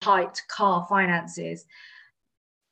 [0.00, 1.64] tight car finances.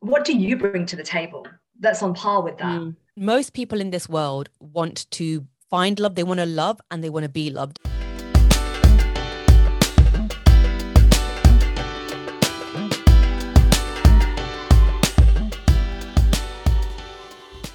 [0.00, 1.47] What do you bring to the table
[1.78, 2.81] that's on par with that?
[2.81, 2.97] Mm.
[3.16, 7.11] Most people in this world want to find love, they want to love, and they
[7.11, 7.79] want to be loved.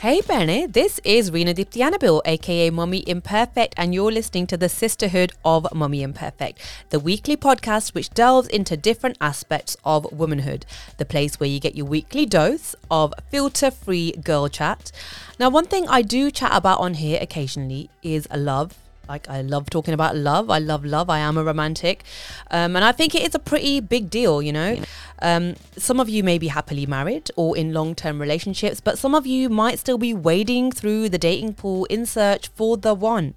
[0.03, 5.31] Hey Benny, this is Rena Diptianabil, aka Mummy Imperfect, and you're listening to the Sisterhood
[5.45, 6.59] of Mummy Imperfect,
[6.89, 10.65] the weekly podcast which delves into different aspects of womanhood,
[10.97, 14.91] the place where you get your weekly dose of filter free girl chat.
[15.39, 19.69] Now, one thing I do chat about on here occasionally is love, like I love
[19.69, 20.49] talking about love.
[20.49, 21.09] I love love.
[21.09, 22.03] I am a romantic,
[22.51, 24.41] um, and I think it is a pretty big deal.
[24.41, 24.77] You know,
[25.21, 29.25] um, some of you may be happily married or in long-term relationships, but some of
[29.27, 33.35] you might still be wading through the dating pool in search for the one.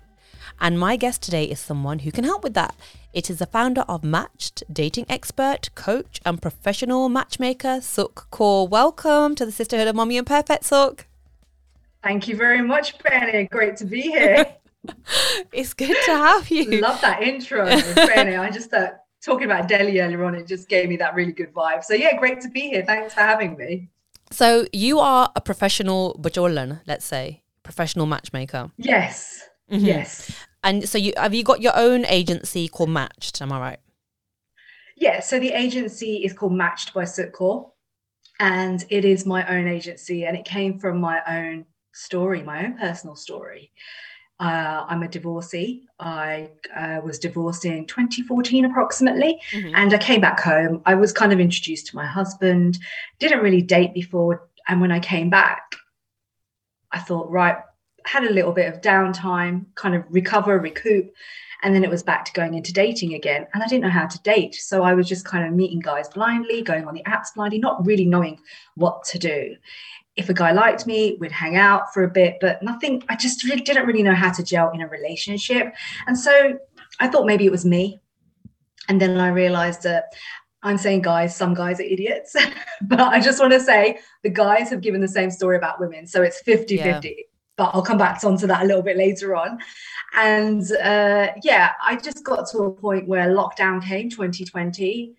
[0.60, 2.74] And my guest today is someone who can help with that.
[3.12, 8.68] It is the founder of Matched, dating expert, coach, and professional matchmaker, Sukh Kaur.
[8.68, 11.04] Welcome to the Sisterhood of Mummy Imperfect, Sukh.
[12.02, 13.48] Thank you very much, Benny.
[13.50, 14.46] Great to be here.
[15.52, 16.80] it's good to have you.
[16.80, 20.96] Love that intro, I just thought talking about Delhi earlier on, it just gave me
[20.96, 21.84] that really good vibe.
[21.84, 22.84] So yeah, great to be here.
[22.86, 23.88] Thanks for having me.
[24.30, 28.70] So you are a professional bajolan, let's say, professional matchmaker.
[28.76, 29.48] Yes.
[29.70, 29.84] Mm-hmm.
[29.84, 30.30] Yes.
[30.62, 33.42] And so you have you got your own agency called Matched?
[33.42, 33.78] Am I right?
[34.96, 35.20] Yeah.
[35.20, 37.70] So the agency is called Matched by Kaur,
[38.40, 42.78] and it is my own agency, and it came from my own story, my own
[42.78, 43.72] personal story.
[44.38, 45.84] Uh, I'm a divorcee.
[45.98, 49.74] I uh, was divorced in 2014 approximately, mm-hmm.
[49.74, 50.82] and I came back home.
[50.84, 52.78] I was kind of introduced to my husband,
[53.18, 54.48] didn't really date before.
[54.68, 55.62] And when I came back,
[56.92, 57.56] I thought, right,
[58.04, 61.10] had a little bit of downtime, kind of recover, recoup.
[61.62, 63.46] And then it was back to going into dating again.
[63.54, 64.54] And I didn't know how to date.
[64.54, 67.84] So I was just kind of meeting guys blindly, going on the apps blindly, not
[67.86, 68.38] really knowing
[68.74, 69.56] what to do
[70.16, 73.44] if a guy liked me, we'd hang out for a bit, but nothing, I just
[73.44, 75.74] really didn't really know how to gel in a relationship.
[76.06, 76.58] And so
[76.98, 78.00] I thought maybe it was me.
[78.88, 80.14] And then I realized that
[80.62, 82.34] I'm saying guys, some guys are idiots,
[82.82, 86.06] but I just want to say the guys have given the same story about women.
[86.06, 86.94] So it's 50 yeah.
[86.94, 87.26] 50.
[87.56, 89.58] But I'll come back onto that a little bit later on.
[90.14, 95.14] And uh, yeah, I just got to a point where lockdown came 2020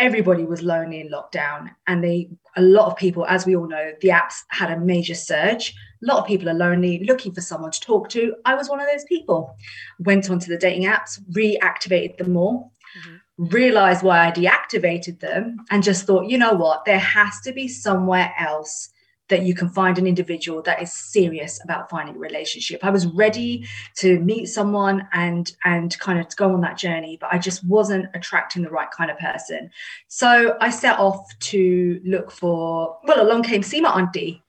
[0.00, 3.92] everybody was lonely in lockdown and they a lot of people as we all know
[4.00, 5.74] the apps had a major surge.
[6.02, 8.34] A lot of people are lonely looking for someone to talk to.
[8.44, 9.54] I was one of those people.
[10.00, 13.44] Went onto the dating apps reactivated them all mm-hmm.
[13.46, 16.84] realized why i deactivated them and just thought you know what?
[16.84, 18.88] There has to be somewhere else
[19.30, 22.84] that you can find an individual that is serious about finding a relationship.
[22.84, 27.30] I was ready to meet someone and and kind of go on that journey, but
[27.32, 29.70] I just wasn't attracting the right kind of person.
[30.08, 32.98] So I set off to look for.
[33.04, 34.42] Well, along came Sima Aunty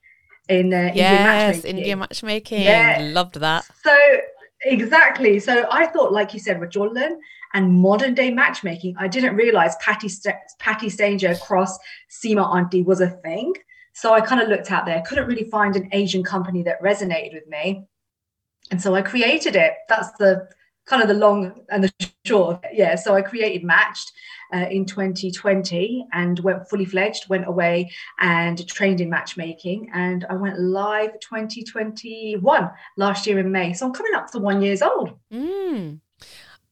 [0.48, 1.78] in uh, yes, Indian matchmaking.
[1.78, 2.62] Indian matchmaking.
[2.62, 3.10] Yeah.
[3.12, 3.64] Loved that.
[3.82, 3.96] So
[4.64, 5.38] exactly.
[5.38, 7.20] So I thought, like you said, with Jordan
[7.54, 11.78] and modern day matchmaking, I didn't realize Patty St- Patti Stanger cross
[12.10, 13.54] Sima Aunty was a thing.
[13.92, 17.34] So I kind of looked out there, couldn't really find an Asian company that resonated
[17.34, 17.84] with me.
[18.70, 19.74] And so I created it.
[19.88, 20.48] That's the
[20.86, 21.92] kind of the long and the
[22.24, 22.64] short.
[22.72, 22.94] Yeah.
[22.96, 24.12] So I created Matched
[24.52, 29.90] uh, in 2020 and went fully fledged, went away and trained in matchmaking.
[29.94, 33.72] And I went live 2021 last year in May.
[33.72, 35.12] So I'm coming up to one years old.
[35.32, 36.00] Mm.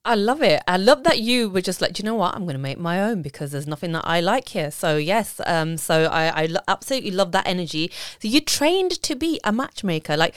[0.04, 0.62] I love it.
[0.66, 2.34] I love that you were just like, you know what?
[2.34, 4.70] I'm going to make my own because there's nothing that I like here.
[4.70, 7.92] So yes, um, so I, I lo- absolutely love that energy.
[8.18, 10.16] So you trained to be a matchmaker.
[10.16, 10.34] Like,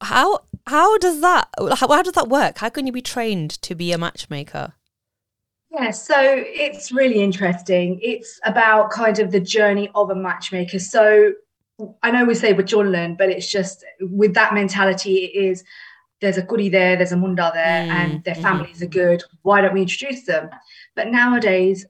[0.00, 2.58] how how does that how, how does that work?
[2.58, 4.74] How can you be trained to be a matchmaker?
[5.70, 8.00] Yeah, so it's really interesting.
[8.02, 10.78] It's about kind of the journey of a matchmaker.
[10.78, 11.32] So
[12.02, 15.64] I know we say with John Learn, but it's just with that mentality, it is
[16.20, 18.42] there's a kudi there, there's a munda there, mm, and their mm-hmm.
[18.42, 18.84] families mm-hmm.
[18.84, 19.22] are good.
[19.42, 20.48] Why don't we introduce them?
[20.94, 21.86] But nowadays,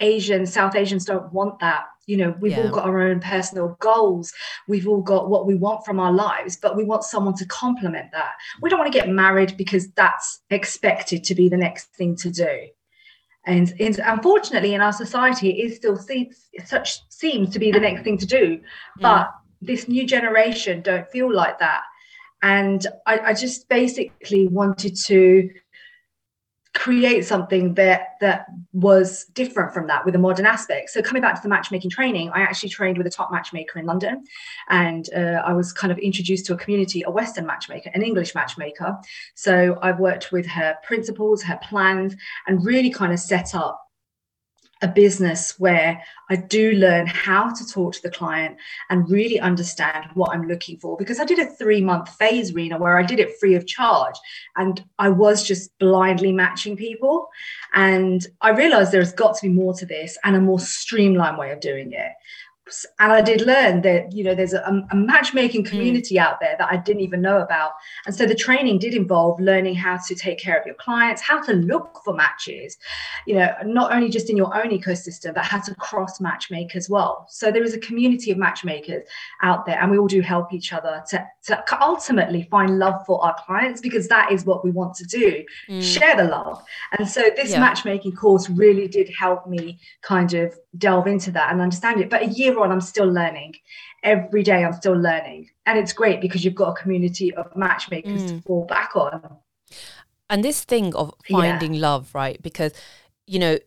[0.00, 1.84] Asians, South Asians don't want that.
[2.06, 2.64] You know, we've yeah.
[2.64, 4.32] all got our own personal goals.
[4.68, 8.12] We've all got what we want from our lives, but we want someone to complement
[8.12, 8.32] that.
[8.60, 12.30] We don't want to get married because that's expected to be the next thing to
[12.30, 12.66] do.
[13.46, 18.02] And, and unfortunately, in our society, it still seems, such seems to be the next
[18.02, 18.60] thing to do.
[19.00, 19.30] But
[19.60, 21.82] this new generation don't feel like that
[22.44, 25.48] and I, I just basically wanted to
[26.74, 30.90] create something that that was different from that with a modern aspect.
[30.90, 33.86] So coming back to the matchmaking training i actually trained with a top matchmaker in
[33.86, 34.24] london.
[34.68, 38.34] And uh, i was kind of introduced to a community a western matchmaker an english
[38.34, 38.98] matchmaker.
[39.34, 42.14] So i've worked with her principles her plans
[42.46, 43.83] and really kind of set up
[44.84, 48.58] a business where I do learn how to talk to the client
[48.90, 50.96] and really understand what I'm looking for.
[50.96, 54.14] Because I did a three month phase, Rena, where I did it free of charge
[54.56, 57.28] and I was just blindly matching people.
[57.72, 61.50] And I realized there's got to be more to this and a more streamlined way
[61.50, 62.12] of doing it
[62.98, 65.70] and I did learn that you know there's a, a matchmaking hmm.
[65.70, 66.22] community mm.
[66.22, 67.72] out there that I didn't even know about,
[68.06, 71.42] and so the training did involve learning how to take care of your clients, how
[71.42, 72.78] to look for matches,
[73.26, 76.88] you know, not only just in your own ecosystem, but how to cross matchmake as
[76.88, 77.26] well.
[77.28, 79.06] So there is a community of matchmakers
[79.42, 83.22] out there, and we all do help each other to to ultimately find love for
[83.22, 85.82] our clients because that is what we want to do, mm.
[85.82, 86.62] share the love.
[86.98, 87.60] And so this yeah.
[87.60, 92.10] matchmaking course really did help me kind of delve into that and understand it.
[92.10, 93.54] But a year on, I'm still learning.
[94.02, 95.50] Every day, I'm still learning.
[95.66, 98.28] And it's great because you've got a community of matchmakers mm.
[98.28, 99.38] to fall back on.
[100.28, 101.80] And this thing of finding yeah.
[101.80, 102.40] love, right?
[102.42, 102.72] Because,
[103.26, 103.58] you know,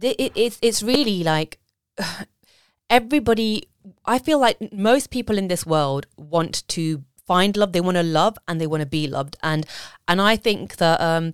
[0.00, 1.58] it, it, it's, it's really like
[2.90, 3.68] everybody,
[4.04, 8.02] I feel like most people in this world want to find love they want to
[8.02, 9.64] love and they want to be loved and
[10.08, 11.32] and i think that um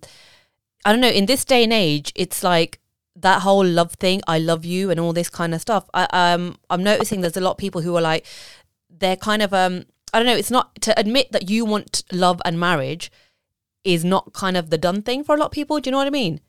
[0.84, 2.78] i don't know in this day and age it's like
[3.20, 5.88] that whole love thing, I love you and all this kind of stuff.
[5.94, 8.26] I um I'm noticing there's a lot of people who are like
[8.88, 12.40] they're kind of um I don't know, it's not to admit that you want love
[12.44, 13.10] and marriage
[13.84, 15.80] is not kind of the done thing for a lot of people.
[15.80, 16.40] Do you know what I mean?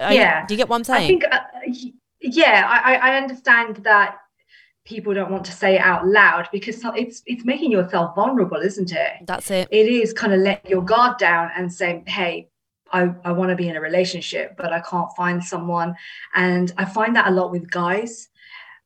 [0.00, 0.44] yeah.
[0.46, 1.04] do you get what I'm saying?
[1.04, 1.40] I think uh,
[2.20, 4.18] yeah, I I understand that
[4.84, 8.92] people don't want to say it out loud because it's it's making yourself vulnerable, isn't
[8.92, 9.12] it?
[9.26, 9.68] That's it.
[9.70, 12.48] It is kind of let your guard down and say, "Hey,
[12.94, 15.96] I, I want to be in a relationship, but I can't find someone.
[16.34, 18.28] And I find that a lot with guys.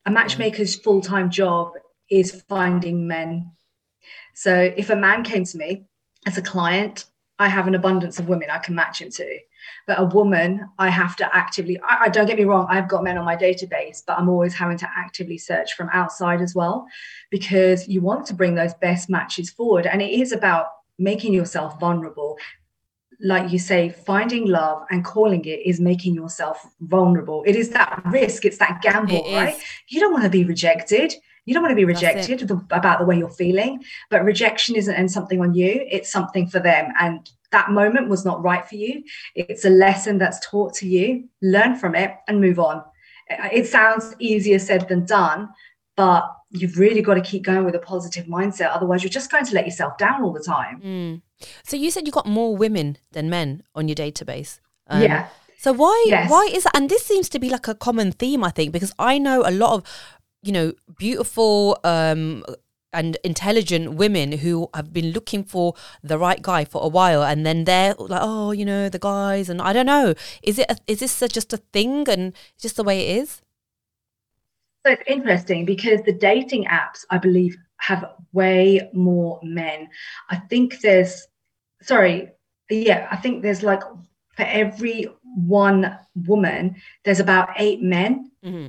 [0.07, 0.15] A mm-hmm.
[0.15, 1.73] matchmaker's full time job
[2.11, 3.53] is finding men.
[4.35, 5.85] So if a man came to me
[6.27, 7.05] as a client,
[7.39, 9.39] I have an abundance of women I can match him to.
[9.87, 13.05] But a woman, I have to actively, I, I, don't get me wrong, I've got
[13.05, 16.87] men on my database, but I'm always having to actively search from outside as well,
[17.31, 19.87] because you want to bring those best matches forward.
[19.87, 20.69] And it is about
[20.99, 22.39] making yourself vulnerable,
[23.21, 27.43] like you say, finding love and calling it is making yourself vulnerable.
[27.47, 29.57] It is that risk, it's that gamble, it right?
[29.57, 29.63] Is.
[29.89, 31.15] You don't want to be rejected.
[31.45, 35.09] You don't want to be rejected the, about the way you're feeling, but rejection isn't
[35.09, 36.93] something on you, it's something for them.
[37.01, 39.03] And that moment was not right for you.
[39.35, 41.25] It's a lesson that's taught to you.
[41.41, 42.85] Learn from it and move on.
[43.31, 45.49] It sounds easier said than done,
[45.97, 48.71] but you've really got to keep going with a positive mindset.
[48.71, 50.81] Otherwise, you're just going to let yourself down all the time.
[50.81, 51.23] Mm.
[51.65, 54.61] So you said you got more women than men on your database.
[54.87, 55.29] Um, yeah.
[55.59, 56.31] So why yes.
[56.31, 56.77] why is that?
[56.77, 59.51] And this seems to be like a common theme, I think, because I know a
[59.51, 59.85] lot of,
[60.43, 62.45] you know, beautiful um,
[62.93, 67.45] and intelligent women who have been looking for the right guy for a while, and
[67.45, 70.77] then they're like, oh, you know, the guys, and I don't know, is it a,
[70.87, 73.43] is this a, just a thing and just the way it is?
[74.89, 79.91] So it's interesting because the dating apps, I believe, have way more men.
[80.31, 81.27] I think there's,
[81.83, 82.31] sorry,
[82.71, 83.83] yeah, I think there's like
[84.35, 85.95] for every one
[86.27, 88.31] woman, there's about eight men.
[88.43, 88.69] Mm-hmm.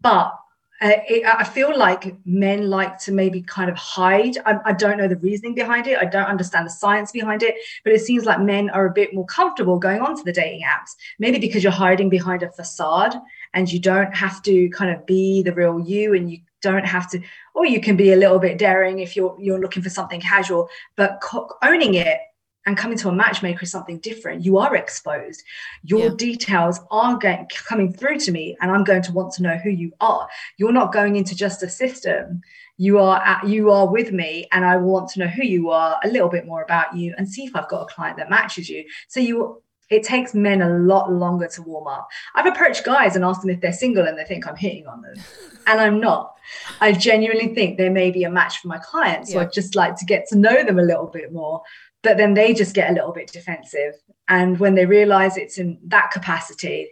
[0.00, 0.34] But
[0.80, 4.38] uh, it, I feel like men like to maybe kind of hide.
[4.46, 5.98] I, I, don't know the reasoning behind it.
[5.98, 7.54] I don't understand the science behind it,
[7.84, 10.96] but it seems like men are a bit more comfortable going onto the dating apps.
[11.18, 13.14] Maybe because you're hiding behind a facade
[13.54, 17.10] and you don't have to kind of be the real you and you don't have
[17.10, 17.20] to
[17.54, 20.68] or you can be a little bit daring if you're you're looking for something casual
[20.96, 22.18] but co- owning it
[22.66, 24.44] and coming to a matchmaker is something different.
[24.44, 25.42] You are exposed.
[25.82, 26.14] Your yeah.
[26.16, 29.70] details are going coming through to me and i'm going to want to know who
[29.70, 30.28] you are.
[30.56, 32.40] You're not going into just a system.
[32.76, 36.00] You are at, you are with me and i want to know who you are
[36.02, 38.68] a little bit more about you and see if i've got a client that matches
[38.68, 38.84] you.
[39.08, 42.08] So you it takes men a lot longer to warm up.
[42.34, 45.02] I've approached guys and asked them if they're single and they think I'm hitting on
[45.02, 45.14] them.
[45.66, 46.34] And I'm not.
[46.82, 49.32] I genuinely think they may be a match for my clients.
[49.32, 49.46] So yeah.
[49.46, 51.62] I'd just like to get to know them a little bit more.
[52.02, 53.94] But then they just get a little bit defensive.
[54.28, 56.90] And when they realize it's in that capacity,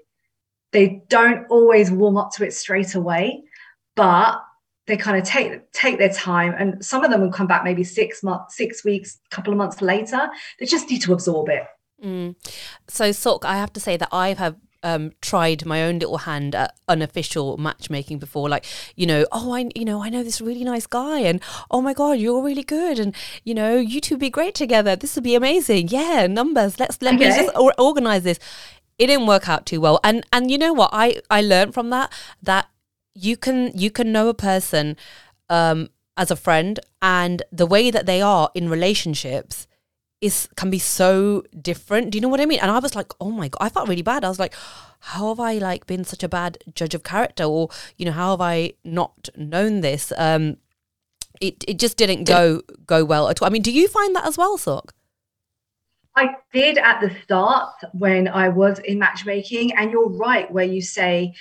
[0.70, 3.42] they don't always warm up to it straight away.
[3.94, 4.40] But
[4.86, 7.84] they kind of take take their time and some of them will come back maybe
[7.84, 11.62] six months six weeks a couple of months later they just need to absorb it
[12.02, 12.34] Mm.
[12.88, 16.54] So, Sukh, I have to say that I have um, tried my own little hand
[16.54, 18.48] at unofficial matchmaking before.
[18.48, 18.64] Like,
[18.96, 21.40] you know, oh, I, you know, I know this really nice guy, and
[21.70, 24.96] oh my god, you're really good, and you know, you two be great together.
[24.96, 25.88] This would be amazing.
[25.88, 26.80] Yeah, numbers.
[26.80, 27.30] Let's let okay.
[27.30, 28.38] me just or- organize this.
[28.98, 30.90] It didn't work out too well, and and you know what?
[30.92, 32.68] I I learned from that that
[33.14, 34.96] you can you can know a person
[35.48, 39.66] um, as a friend, and the way that they are in relationships
[40.22, 42.10] is can be so different.
[42.10, 42.60] Do you know what I mean?
[42.60, 44.24] And I was like, oh my god, I felt really bad.
[44.24, 44.54] I was like,
[45.00, 48.30] how have I like been such a bad judge of character, or you know, how
[48.30, 50.12] have I not known this?
[50.16, 50.56] Um,
[51.40, 53.46] it it just didn't go go well at all.
[53.46, 54.90] I mean, do you find that as well, Sukh?
[56.14, 60.82] I did at the start when I was in matchmaking, and you're right where you
[60.82, 61.34] say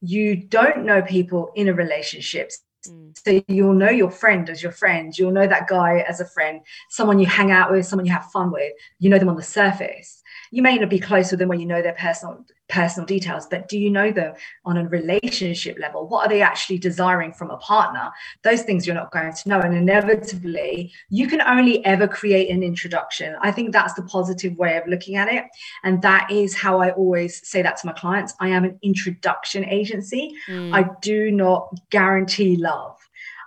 [0.00, 2.52] you don't know people in a relationship.
[2.88, 3.16] Mm.
[3.24, 6.60] So you'll know your friend as your friend, you'll know that guy as a friend,
[6.90, 8.72] someone you hang out with, someone you have fun with.
[8.98, 10.22] You know them on the surface
[10.54, 13.68] you may not be close with them when you know their personal personal details but
[13.68, 14.32] do you know them
[14.64, 16.06] on a relationship level?
[16.06, 18.10] What are they actually desiring from a partner?
[18.42, 19.60] Those things you're not going to know.
[19.60, 23.34] And inevitably you can only ever create an introduction.
[23.42, 25.44] I think that's the positive way of looking at it.
[25.82, 28.34] And that is how i always say that to my clients.
[28.38, 30.30] I am an introduction agency.
[30.48, 30.72] Mm.
[30.72, 32.96] i do not guarantee love.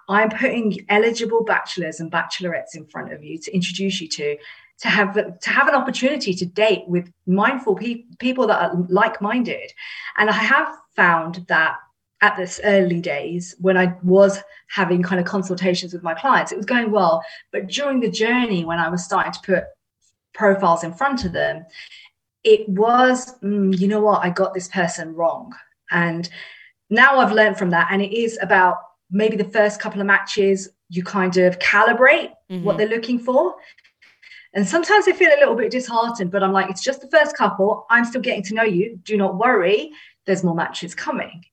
[0.09, 4.37] I'm putting eligible bachelors and bachelorettes in front of you to introduce you to
[4.79, 9.71] to have to have an opportunity to date with mindful pe- people that are like-minded.
[10.17, 11.77] And i have found that
[12.21, 16.57] at this early days when i was having kind of consultations with my clients it
[16.57, 17.23] was going well.
[17.51, 19.63] But during the journey when i was starting to put
[20.33, 21.65] profiles in front of them
[22.43, 24.23] it was mm, you know what?
[24.23, 25.53] I got this person wrong.
[25.91, 26.29] And
[26.89, 27.89] now i've learned from that.
[27.91, 28.77] And it is about
[29.09, 32.63] maybe the first couple of matches you kind of calibrate mm-hmm.
[32.63, 33.55] what they're looking for
[34.53, 37.35] and sometimes I feel a little bit disheartened, but I'm like, it's just the first
[37.35, 37.85] couple.
[37.89, 38.99] I'm still getting to know you.
[39.03, 39.91] Do not worry.
[40.25, 41.43] There's more matches coming.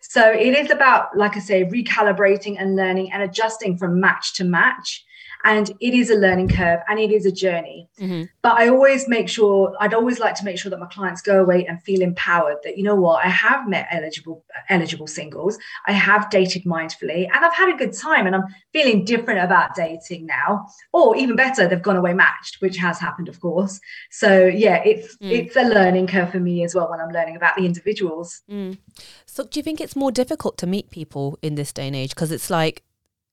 [0.00, 4.44] So it is about, like I say, recalibrating and learning and adjusting from match to
[4.44, 5.04] match
[5.44, 8.24] and it is a learning curve and it is a journey mm-hmm.
[8.42, 11.40] but i always make sure i'd always like to make sure that my clients go
[11.40, 15.92] away and feel empowered that you know what i have met eligible eligible singles i
[15.92, 20.26] have dated mindfully and i've had a good time and i'm feeling different about dating
[20.26, 23.80] now or even better they've gone away matched which has happened of course
[24.10, 25.30] so yeah it's mm.
[25.30, 28.76] it's a learning curve for me as well when i'm learning about the individuals mm.
[29.26, 32.10] so do you think it's more difficult to meet people in this day and age
[32.10, 32.82] because it's like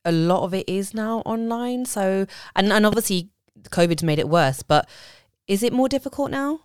[0.05, 1.85] a lot of it is now online.
[1.85, 3.29] So, and, and obviously
[3.69, 4.87] COVID's made it worse, but
[5.47, 6.61] is it more difficult now?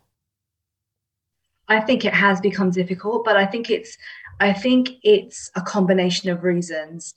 [1.68, 3.97] I think it has become difficult, but I think it's
[4.40, 7.14] I think it's a combination of reasons.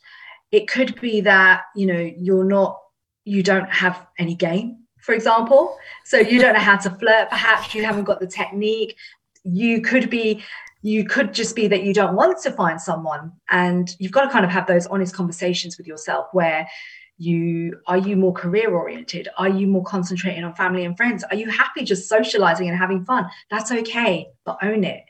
[0.52, 2.80] It could be that, you know, you're not
[3.26, 5.78] you don't have any game, for example.
[6.06, 8.96] So you don't know how to flirt, perhaps you haven't got the technique.
[9.44, 10.44] You could be
[10.84, 14.30] you could just be that you don't want to find someone and you've got to
[14.30, 16.68] kind of have those honest conversations with yourself where
[17.18, 19.30] you are you more career oriented?
[19.38, 21.24] Are you more concentrating on family and friends?
[21.24, 23.26] Are you happy just socializing and having fun?
[23.50, 25.04] That's okay but own it.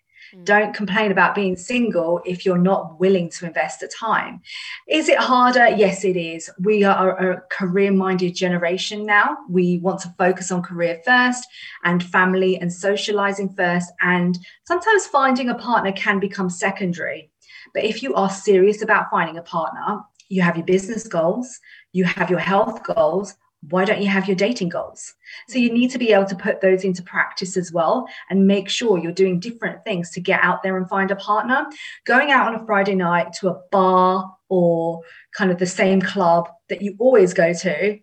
[0.43, 4.41] Don't complain about being single if you're not willing to invest the time.
[4.87, 5.67] Is it harder?
[5.67, 6.49] Yes, it is.
[6.59, 9.37] We are a career minded generation now.
[9.49, 11.45] We want to focus on career first
[11.83, 13.91] and family and socializing first.
[14.01, 17.29] And sometimes finding a partner can become secondary.
[17.73, 21.59] But if you are serious about finding a partner, you have your business goals,
[21.91, 23.35] you have your health goals,
[23.69, 25.13] why don't you have your dating goals?
[25.47, 25.77] So you mm-hmm.
[25.77, 29.11] need to be able to put those into practice as well and make sure you're
[29.11, 31.65] doing different things to get out there and find a partner.
[32.05, 35.01] Going out on a Friday night to a bar or
[35.35, 37.99] kind of the same club that you always go to,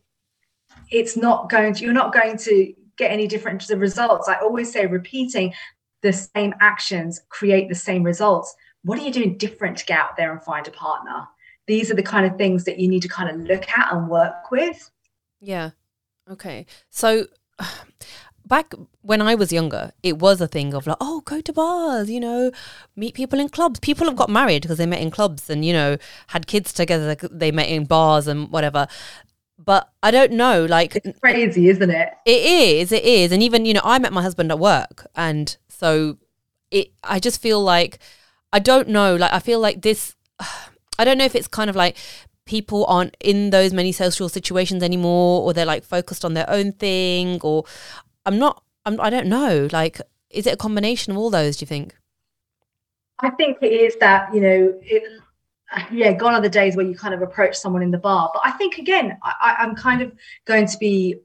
[0.90, 4.28] it's not going to, you're not going to get any different results.
[4.28, 5.52] I always say repeating
[6.02, 8.54] the same actions create the same results.
[8.82, 11.26] What are you doing different to get out there and find a partner?
[11.66, 14.08] These are the kind of things that you need to kind of look at and
[14.08, 14.90] work with.
[15.40, 15.70] Yeah.
[16.30, 16.66] Okay.
[16.90, 17.26] So
[18.46, 22.10] back when I was younger, it was a thing of like, oh, go to bars,
[22.10, 22.50] you know,
[22.96, 23.80] meet people in clubs.
[23.80, 25.96] People have got married because they met in clubs and, you know,
[26.28, 27.14] had kids together.
[27.14, 28.86] They met in bars and whatever.
[29.58, 32.08] But I don't know, like it's crazy, isn't it?
[32.24, 33.30] It is, it is.
[33.30, 35.06] And even, you know, I met my husband at work.
[35.14, 36.16] And so
[36.70, 37.98] it I just feel like
[38.52, 40.16] I don't know, like I feel like this
[40.98, 41.96] I don't know if it's kind of like
[42.50, 46.72] people aren't in those many social situations anymore or they're like focused on their own
[46.72, 47.64] thing or
[48.26, 51.62] i'm not I'm, i don't know like is it a combination of all those do
[51.62, 51.96] you think?
[53.20, 55.02] I think it is that you know it,
[55.92, 58.30] yeah gone are the days where you kind of approach someone in the bar.
[58.34, 60.12] But i think again I, i'm kind of
[60.44, 61.16] going to be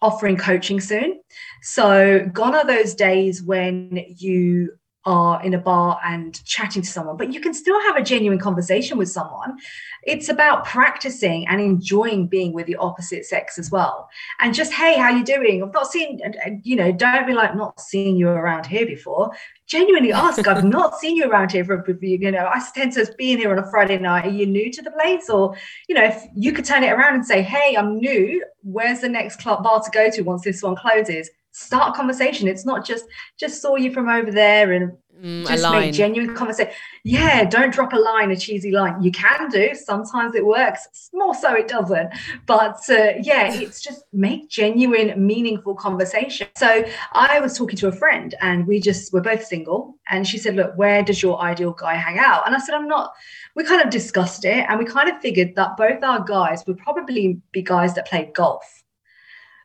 [0.00, 1.20] offering coaching soon.
[1.60, 4.72] So gone are those days when you
[5.04, 8.38] are in a bar and chatting to someone, but you can still have a genuine
[8.38, 9.58] conversation with someone.
[10.04, 14.08] It's about practicing and enjoying being with the opposite sex as well.
[14.40, 15.62] And just, hey, how you doing?
[15.62, 16.20] I've not seen,
[16.62, 19.32] you know, don't be like not seeing you around here before.
[19.66, 23.32] Genuinely ask, I've not seen you around here for, you know, I tend to be
[23.32, 24.26] in here on a Friday night.
[24.26, 25.28] Are you new to the place?
[25.28, 25.56] Or,
[25.88, 28.44] you know, if you could turn it around and say, hey, I'm new.
[28.62, 31.28] Where's the next club bar to go to once this one closes?
[31.52, 32.48] Start a conversation.
[32.48, 33.04] It's not just
[33.38, 34.92] just saw you from over there and
[35.22, 36.72] mm, just make genuine conversation.
[37.04, 39.02] Yeah, don't drop a line, a cheesy line.
[39.02, 39.74] You can do.
[39.74, 41.10] Sometimes it works.
[41.12, 42.10] More so, it doesn't.
[42.46, 46.48] But uh, yeah, it's just make genuine, meaningful conversation.
[46.56, 50.38] So I was talking to a friend, and we just we're both single, and she
[50.38, 53.12] said, "Look, where does your ideal guy hang out?" And I said, "I'm not."
[53.54, 56.78] We kind of discussed it, and we kind of figured that both our guys would
[56.78, 58.82] probably be guys that played golf.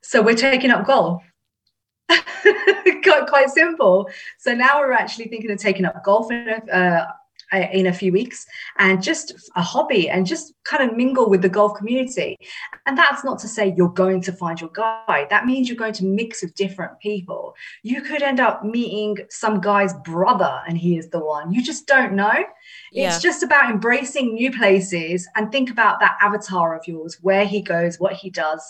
[0.03, 1.23] So we're taking up golf
[3.03, 4.09] quite, quite simple.
[4.37, 7.05] So now we're actually thinking of taking up golf in a, uh,
[7.53, 8.45] in a few weeks
[8.77, 12.37] and just a hobby and just kind of mingle with the golf community.
[12.85, 15.27] And that's not to say you're going to find your guy.
[15.29, 17.55] That means you're going to mix with different people.
[17.83, 21.51] You could end up meeting some guy's brother and he is the one.
[21.51, 22.43] You just don't know.
[22.97, 23.13] Yeah.
[23.13, 27.61] It's just about embracing new places and think about that avatar of yours, where he
[27.61, 28.61] goes, what he does,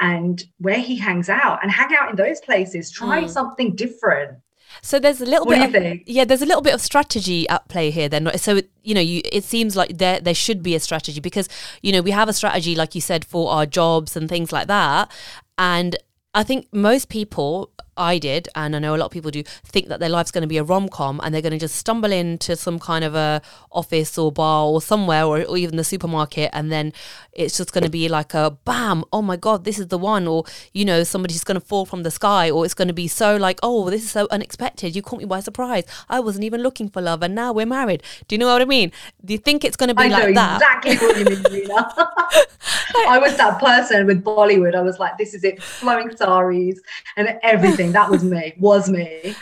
[0.00, 2.90] and where he hangs out and hang out in those places.
[2.90, 3.30] Try mm.
[3.30, 4.38] something different.
[4.82, 7.68] So there's a little what bit of, yeah, there's a little bit of strategy at
[7.68, 8.36] play here then.
[8.36, 11.48] So it, you know, you it seems like there there should be a strategy because
[11.82, 14.66] you know, we have a strategy like you said for our jobs and things like
[14.66, 15.10] that.
[15.58, 15.96] And
[16.34, 19.88] I think most people I did, and I know a lot of people do, think
[19.88, 22.12] that their life's going to be a rom com and they're going to just stumble
[22.12, 26.50] into some kind of a office or bar or somewhere or, or even the supermarket,
[26.52, 26.92] and then
[27.32, 30.26] it's just going to be like a bam, oh my god, this is the one,
[30.26, 33.08] or you know, somebody's going to fall from the sky, or it's going to be
[33.08, 35.84] so like, oh, this is so unexpected, you caught me by surprise.
[36.08, 38.02] I wasn't even looking for love, and now we're married.
[38.28, 38.92] Do you know what I mean?
[39.24, 40.56] Do you think it's going to be I like that?
[40.56, 41.92] Exactly what you mean, Rena.
[43.08, 44.74] I was that person with Bollywood.
[44.74, 46.80] I was like, this is it, flowing saris
[47.16, 49.34] and everything that was me, was me.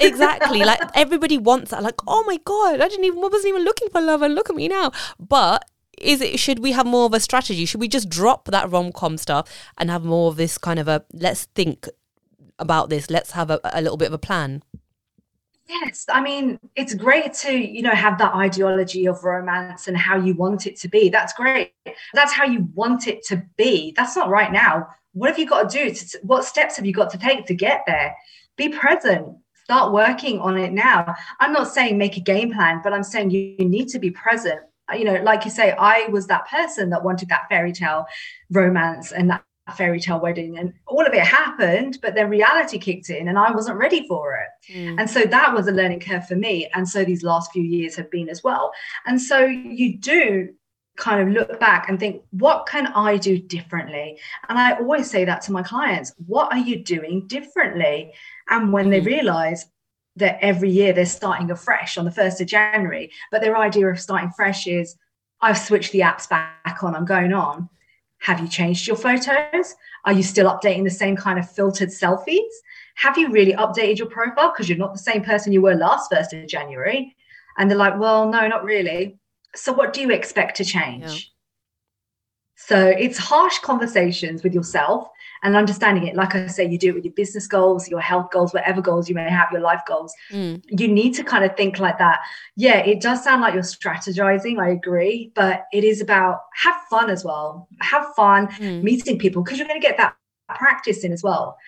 [0.00, 0.64] exactly.
[0.64, 1.82] Like everybody wants that.
[1.82, 4.50] Like, oh my God, I didn't even, I wasn't even looking for love and look
[4.50, 4.92] at me now.
[5.18, 5.64] But
[5.98, 7.64] is it should we have more of a strategy?
[7.64, 11.04] Should we just drop that rom-com stuff and have more of this kind of a
[11.12, 11.88] let's think
[12.58, 13.10] about this.
[13.10, 14.62] Let's have a, a little bit of a plan?
[15.68, 16.06] Yes.
[16.08, 20.34] I mean it's great to you know have that ideology of romance and how you
[20.34, 21.08] want it to be.
[21.08, 21.72] That's great.
[22.14, 23.92] That's how you want it to be.
[23.96, 25.94] That's not right now what have you got to do?
[25.94, 28.14] To, what steps have you got to take to get there?
[28.56, 29.34] Be present.
[29.64, 31.14] Start working on it now.
[31.40, 34.10] I'm not saying make a game plan, but I'm saying you, you need to be
[34.10, 34.60] present.
[34.94, 38.04] You know, like you say, I was that person that wanted that fairy tale
[38.50, 39.42] romance and that
[39.74, 43.50] fairy tale wedding and all of it happened but then reality kicked in and i
[43.50, 44.94] wasn't ready for it mm.
[44.96, 47.96] and so that was a learning curve for me and so these last few years
[47.96, 48.70] have been as well
[49.06, 50.48] and so you do
[50.96, 54.18] kind of look back and think, what can I do differently?
[54.48, 58.12] And I always say that to my clients what are you doing differently?
[58.48, 59.06] And when they mm-hmm.
[59.06, 59.66] realize
[60.16, 64.00] that every year they're starting afresh on the 1st of January, but their idea of
[64.00, 64.96] starting fresh is,
[65.42, 67.68] I've switched the apps back on, I'm going on.
[68.20, 69.74] Have you changed your photos?
[70.06, 72.40] Are you still updating the same kind of filtered selfies?
[72.94, 74.52] Have you really updated your profile?
[74.52, 77.14] Because you're not the same person you were last 1st of January.
[77.58, 79.18] And they're like, well, no, not really
[79.56, 81.04] so what do you expect to change?
[81.04, 81.18] Yeah.
[82.58, 85.08] So it's harsh conversations with yourself
[85.42, 86.16] and understanding it.
[86.16, 89.08] Like I say, you do it with your business goals, your health goals, whatever goals
[89.08, 90.12] you may have, your life goals.
[90.32, 90.62] Mm.
[90.68, 92.20] You need to kind of think like that.
[92.56, 94.58] Yeah, it does sound like you're strategizing.
[94.58, 95.30] I agree.
[95.34, 97.68] But it is about have fun as well.
[97.80, 98.82] Have fun mm.
[98.82, 100.16] meeting people because you're going to get that
[100.48, 101.58] practice in as well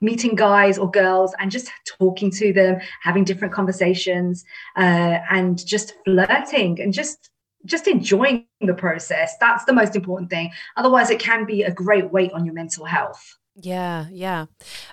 [0.00, 4.44] meeting guys or girls and just talking to them, having different conversations,
[4.76, 7.30] uh, and just flirting and just
[7.64, 9.34] just enjoying the process.
[9.40, 10.50] That's the most important thing.
[10.76, 13.36] Otherwise, it can be a great weight on your mental health.
[13.56, 14.46] Yeah, yeah.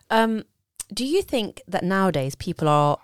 [0.09, 0.43] Um,
[0.93, 2.97] do you think that nowadays people are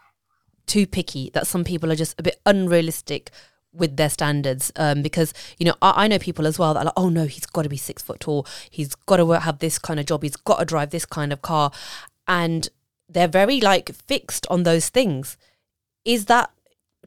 [0.66, 1.30] too picky?
[1.34, 3.32] That some people are just a bit unrealistic
[3.74, 6.86] with their standards um, because you know I, I, know people as well that are
[6.86, 8.46] like oh no he's got to be six foot tall.
[8.70, 10.24] He's got to have this kind of job.
[10.24, 11.72] He's got to drive this kind of car.
[12.28, 12.70] And
[13.10, 15.38] they're very like fixed on those things.
[16.06, 16.52] Is that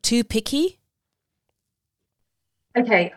[0.03, 0.79] too picky?
[2.77, 3.13] Okay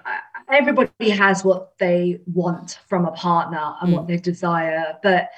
[0.50, 3.96] everybody has what they want from a partner and mm.
[3.98, 5.30] what they desire but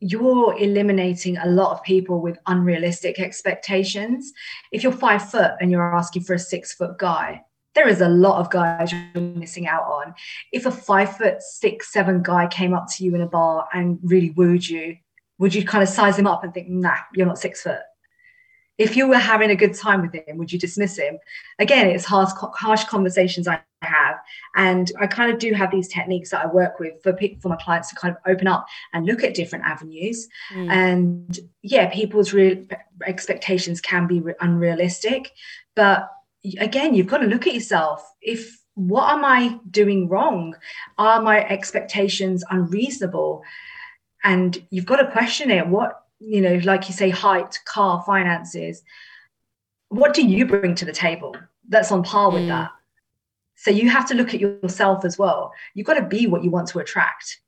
[0.00, 4.32] you're eliminating a lot of people with unrealistic expectations.
[4.72, 7.42] If you're five foot and you're asking for a six foot guy,
[7.74, 10.14] there is a lot of guys you're missing out on.
[10.52, 13.98] If a five foot six, seven guy came up to you in a bar and
[14.02, 14.96] really wooed you,
[15.38, 17.80] would you kind of size him up and think, nah, you're not six foot?
[18.80, 21.18] If you were having a good time with him, would you dismiss him?
[21.58, 24.16] Again, it's harsh, harsh conversations I have.
[24.56, 27.56] And I kind of do have these techniques that I work with for, for my
[27.56, 30.26] clients to kind of open up and look at different avenues.
[30.54, 30.70] Mm.
[30.70, 32.64] And yeah, people's real
[33.06, 35.30] expectations can be re- unrealistic.
[35.76, 36.10] But
[36.58, 38.10] again, you've got to look at yourself.
[38.22, 40.56] If what am I doing wrong?
[40.96, 43.42] Are my expectations unreasonable?
[44.24, 45.66] And you've got to question it.
[45.66, 48.82] What you know, like you say, height, car, finances.
[49.88, 51.34] What do you bring to the table
[51.68, 52.48] that's on par with mm.
[52.48, 52.70] that?
[53.56, 55.52] So you have to look at yourself as well.
[55.74, 57.40] You've got to be what you want to attract.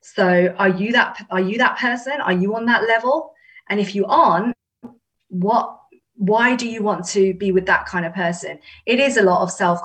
[0.00, 2.20] So are you that are you that person?
[2.20, 3.32] Are you on that level?
[3.70, 4.54] And if you aren't,
[5.28, 5.78] what
[6.16, 8.56] why do you want to be with that kind of person
[8.86, 9.80] it is a lot of self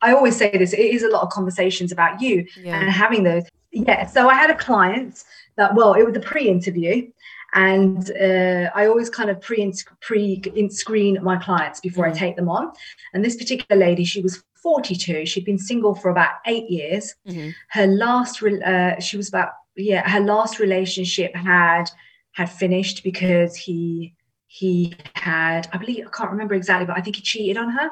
[0.00, 2.80] i always say this it is a lot of conversations about you yeah.
[2.80, 5.24] and having those yeah so i had a client
[5.56, 7.06] that well it was a pre-interview
[7.54, 12.10] and uh, I always kind of pre pre screen my clients before mm.
[12.10, 12.72] I take them on.
[13.14, 15.24] And this particular lady, she was 42.
[15.26, 17.14] She'd been single for about eight years.
[17.26, 17.50] Mm-hmm.
[17.70, 21.84] Her last, re- uh, she was about yeah, her last relationship had
[22.32, 24.14] had finished because he
[24.48, 27.90] he had, I believe, I can't remember exactly, but I think he cheated on her.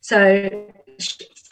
[0.00, 0.68] So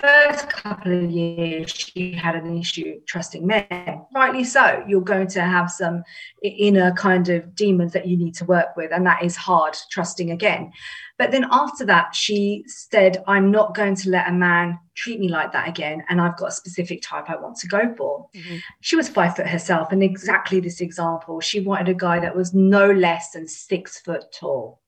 [0.03, 4.03] first couple of years, she had an issue trusting men.
[4.15, 4.85] Rightly so.
[4.87, 6.03] You're going to have some
[6.43, 10.31] inner kind of demons that you need to work with, and that is hard trusting
[10.31, 10.73] again.
[11.19, 15.29] But then after that, she said, I'm not going to let a man treat me
[15.29, 16.03] like that again.
[16.09, 18.29] And I've got a specific type I want to go for.
[18.35, 18.57] Mm-hmm.
[18.81, 19.93] She was five foot herself.
[19.93, 24.25] And exactly this example, she wanted a guy that was no less than six foot
[24.33, 24.82] tall.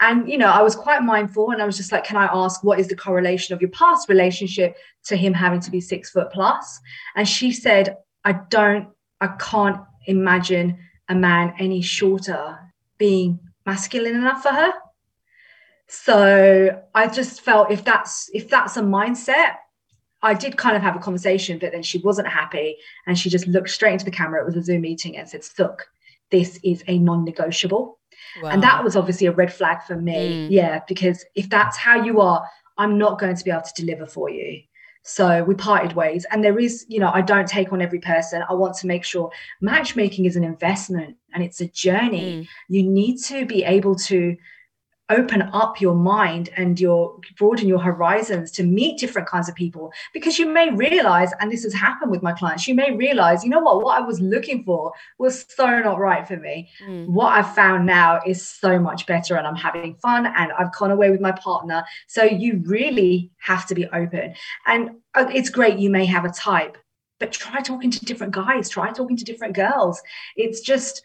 [0.00, 2.62] And, you know, I was quite mindful and I was just like, can I ask
[2.62, 6.30] what is the correlation of your past relationship to him having to be six foot
[6.32, 6.80] plus?
[7.16, 8.88] And she said, I don't,
[9.20, 12.58] I can't imagine a man any shorter
[12.98, 14.72] being masculine enough for her.
[15.88, 19.54] So I just felt if that's if that's a mindset,
[20.22, 23.46] I did kind of have a conversation, but then she wasn't happy and she just
[23.46, 24.42] looked straight into the camera.
[24.42, 25.88] It was a Zoom meeting and said, Look,
[26.30, 27.97] this is a non-negotiable.
[28.42, 28.50] Wow.
[28.50, 30.48] And that was obviously a red flag for me.
[30.48, 30.50] Mm.
[30.50, 34.06] Yeah, because if that's how you are, I'm not going to be able to deliver
[34.06, 34.62] for you.
[35.02, 36.26] So we parted ways.
[36.30, 38.44] And there is, you know, I don't take on every person.
[38.48, 42.42] I want to make sure matchmaking is an investment and it's a journey.
[42.42, 42.48] Mm.
[42.68, 44.36] You need to be able to
[45.10, 49.92] open up your mind and your broaden your horizons to meet different kinds of people.
[50.12, 53.50] Because you may realize and this has happened with my clients you may realize you
[53.50, 56.68] know what what i was looking for was so not right for me.
[56.86, 57.06] Mm.
[57.08, 60.90] what i've found now is so much better and i'm having fun and i've gone
[60.90, 61.84] away with my partner.
[62.06, 64.34] So you really have to be open.
[64.66, 66.76] And uh, it's great you may have a type
[67.18, 70.00] but try talking to different guys try talking to different girls.
[70.36, 71.02] It's just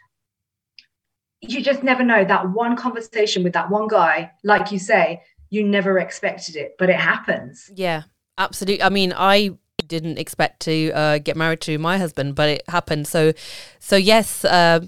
[1.49, 5.63] you just never know that one conversation with that one guy, like you say, you
[5.63, 7.69] never expected it, but it happens.
[7.75, 8.03] Yeah,
[8.38, 8.82] absolutely.
[8.84, 9.51] I mean, I
[9.86, 13.08] didn't expect to uh, get married to my husband, but it happened.
[13.08, 13.34] So,
[13.79, 14.82] so yes, uh,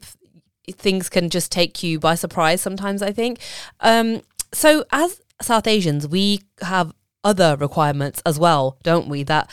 [0.72, 3.02] things can just take you by surprise sometimes.
[3.02, 3.40] I think.
[3.82, 4.22] Um,
[4.54, 9.24] so, as South Asians, we have other requirements as well, don't we?
[9.24, 9.50] That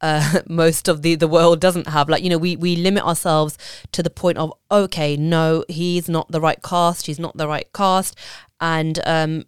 [0.00, 2.08] uh, most of the, the world doesn't have.
[2.08, 3.58] Like, you know, we, we limit ourselves
[3.92, 7.70] to the point of, okay, no, he's not the right caste, he's not the right
[7.72, 8.16] caste.
[8.60, 9.44] And um,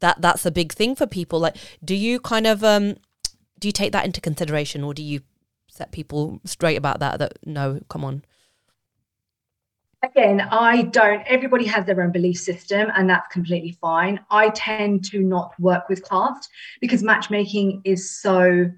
[0.00, 1.40] that that's a big thing for people.
[1.40, 2.96] Like, do you kind of, um,
[3.58, 5.20] do you take that into consideration or do you
[5.68, 8.24] set people straight about that, that no, come on?
[10.04, 14.18] Again, I don't, everybody has their own belief system and that's completely fine.
[14.32, 18.68] I tend to not work with caste because matchmaking is so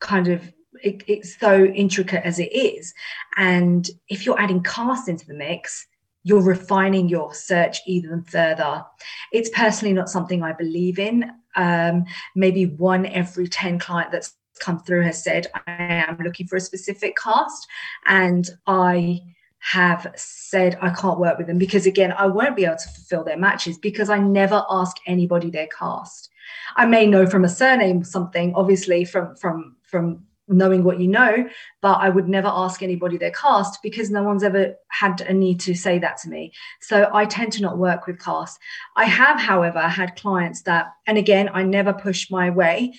[0.00, 2.94] kind of it, it's so intricate as it is.
[3.36, 5.86] And if you're adding caste into the mix
[6.22, 8.84] you're refining your search even further.
[9.32, 11.30] It's personally not something i believe in.
[11.56, 12.04] Um,
[12.36, 16.60] maybe one every 10 client that's come through has said i am looking for a
[16.60, 17.66] specific caste
[18.04, 19.18] and i
[19.62, 23.24] have said I can't work with them because again I won't be able to fulfill
[23.24, 26.30] their matches because I never ask anybody their caste.
[26.76, 31.48] I may know from a surname something obviously from from from knowing what you know
[31.80, 35.60] but i would never ask anybody their caste because no one's ever had a need
[35.60, 38.58] to say that to me so i tend to not work with caste
[38.96, 42.92] i have however had clients that and again i never push my way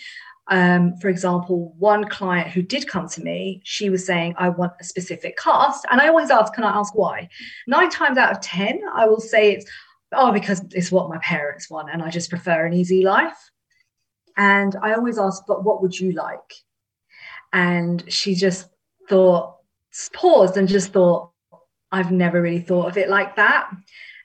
[0.52, 4.74] um, for example, one client who did come to me, she was saying, I want
[4.82, 5.86] a specific caste.
[5.90, 7.30] And I always ask, Can I ask why?
[7.68, 9.66] Nine times out of 10, I will say it's,
[10.12, 11.90] Oh, because it's what my parents want.
[11.92, 13.50] And I just prefer an easy life.
[14.36, 16.54] And I always ask, But what would you like?
[17.54, 18.70] And she just
[19.10, 19.58] thought,
[20.14, 21.32] paused and just thought,
[21.92, 23.70] I've never really thought of it like that.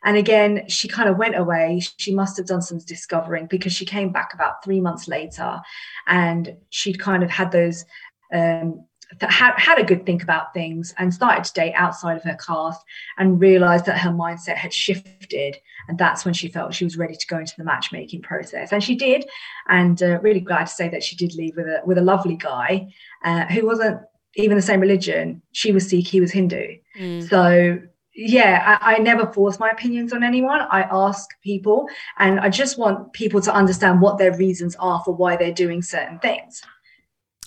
[0.04, 1.82] And again, she kind of went away.
[1.96, 5.60] She must have done some discovering because she came back about three months later
[6.06, 7.84] and she'd kind of had those
[8.32, 8.86] um,
[9.20, 12.84] had, had a good think about things and started to date outside of her caste
[13.18, 15.56] and realized that her mindset had shifted.
[15.88, 18.72] And that's when she felt she was ready to go into the matchmaking process.
[18.72, 19.26] And she did.
[19.68, 22.36] And uh, really glad to say that she did leave with a with a lovely
[22.36, 22.88] guy
[23.24, 24.00] uh, who wasn't
[24.34, 25.42] even the same religion.
[25.52, 26.76] She was sikh he was hindu.
[26.98, 27.28] Mm.
[27.28, 27.78] so
[28.14, 30.60] yeah I, I never force my opinions on anyone.
[30.70, 31.88] I ask people.
[32.18, 35.82] And i just want people to understand what their reasons are for why they're doing
[35.82, 36.62] certain things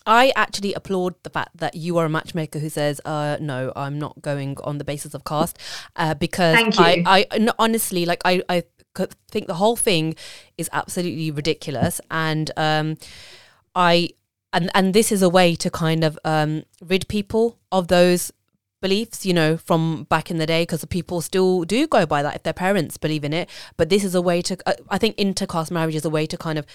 [0.10, 4.00] I actually applaud the fact that you are a matchmaker who says, uh, "No, I'm
[4.00, 5.60] not going on the basis of caste,"
[5.96, 6.56] uh, because
[7.06, 8.64] I, I honestly, like, I, I
[9.30, 10.16] think the whole thing
[10.58, 12.98] is absolutely ridiculous, and um,
[13.76, 14.10] I,
[14.52, 18.32] and and this is a way to kind of um, rid people of those
[18.82, 22.36] beliefs, you know, from back in the day, because people still do go by that
[22.36, 23.48] if their parents believe in it.
[23.78, 26.38] But this is a way to, uh, I think, intercaste marriage is a way to
[26.38, 26.66] kind of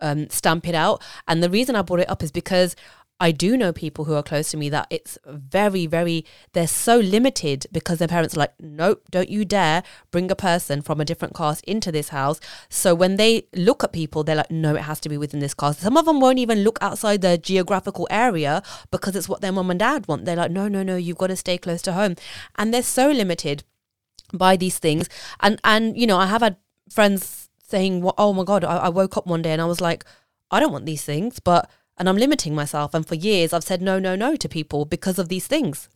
[0.00, 1.02] um, stamp it out.
[1.28, 2.76] And the reason I brought it up is because
[3.20, 6.98] I do know people who are close to me that it's very, very, they're so
[6.98, 11.04] limited because their parents are like, nope, don't you dare bring a person from a
[11.04, 12.40] different caste into this house.
[12.68, 15.54] So when they look at people, they're like, no, it has to be within this
[15.54, 15.80] caste.
[15.80, 19.70] Some of them won't even look outside their geographical area because it's what their mom
[19.70, 20.24] and dad want.
[20.24, 22.16] They're like, no, no, no, you've got to stay close to home.
[22.56, 23.62] And they're so limited
[24.32, 25.08] by these things.
[25.38, 26.56] And, and, you know, I have had
[26.90, 30.04] friends saying, "Oh my god!" I, I woke up one day and I was like,
[30.50, 32.94] "I don't want these things," but and I'm limiting myself.
[32.94, 35.88] And for years, I've said no, no, no to people because of these things.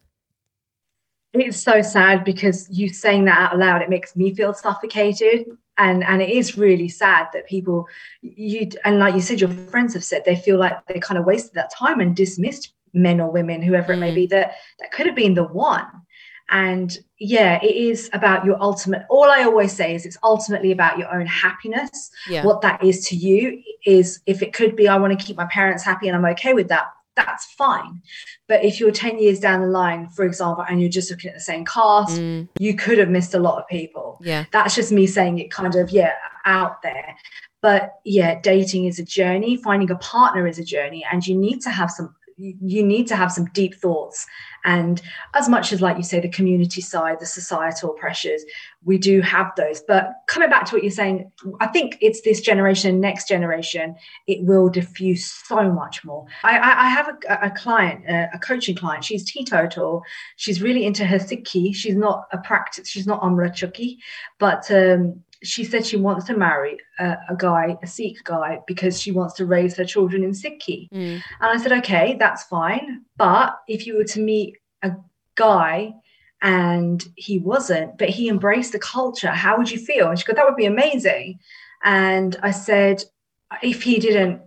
[1.35, 5.46] It's so sad because you saying that out loud, it makes me feel suffocated.
[5.76, 7.87] And, and it is really sad that people
[8.20, 11.24] you and like you said your friends have said they feel like they kind of
[11.24, 14.31] wasted that time and dismissed men or women whoever it may be mm.
[14.31, 15.87] that that could have been the one
[16.50, 20.98] and yeah it is about your ultimate all i always say is it's ultimately about
[20.98, 22.11] your own happiness.
[22.28, 22.44] Yeah.
[22.44, 25.46] what that is to you is if it could be i want to keep my
[25.46, 26.87] parents happy and i'm okay with that
[27.18, 28.00] that's fine.
[28.46, 31.34] But if you're 10 years down the line for example and you're just looking at
[31.34, 32.48] the same caste mm.
[32.58, 34.18] you could have missed a lot of people.
[34.22, 34.44] Yeah.
[34.52, 36.12] That's just me saying it kind of yeah
[36.44, 37.16] out there.
[37.61, 41.61] But yeah dating is a journey finding a partner is a journey and you need
[41.62, 44.27] to have some you need to have some deep thoughts.
[44.64, 45.03] And
[45.35, 48.44] as much as like you say the community side the societal pressures
[48.85, 49.81] we do have those.
[49.81, 53.96] But coming back to what you're saying i think it's this generation next generation
[54.27, 56.27] it will diffuse so much more.
[56.44, 59.05] I, I have a, a client a, a, coaching client.
[59.05, 60.03] She's teetotal.
[60.37, 63.96] She's really into her sikhi she's not a practice she's not amritchuki
[64.38, 69.01] but um, she said she wants to marry a, a, guy, a Sikh guy, because
[69.01, 70.88] she wants to raise her children in Sikhi.
[70.90, 71.14] Mm.
[71.14, 73.05] And I said, okay, that's fine.
[73.16, 74.92] But if you were to meet a
[75.37, 75.94] guy
[76.42, 80.09] and he wasn't, but he embraced the culture, how would you feel?
[80.09, 81.38] And she goes, that would be amazing.
[81.85, 83.05] And I said,
[83.62, 84.42] if he didn't,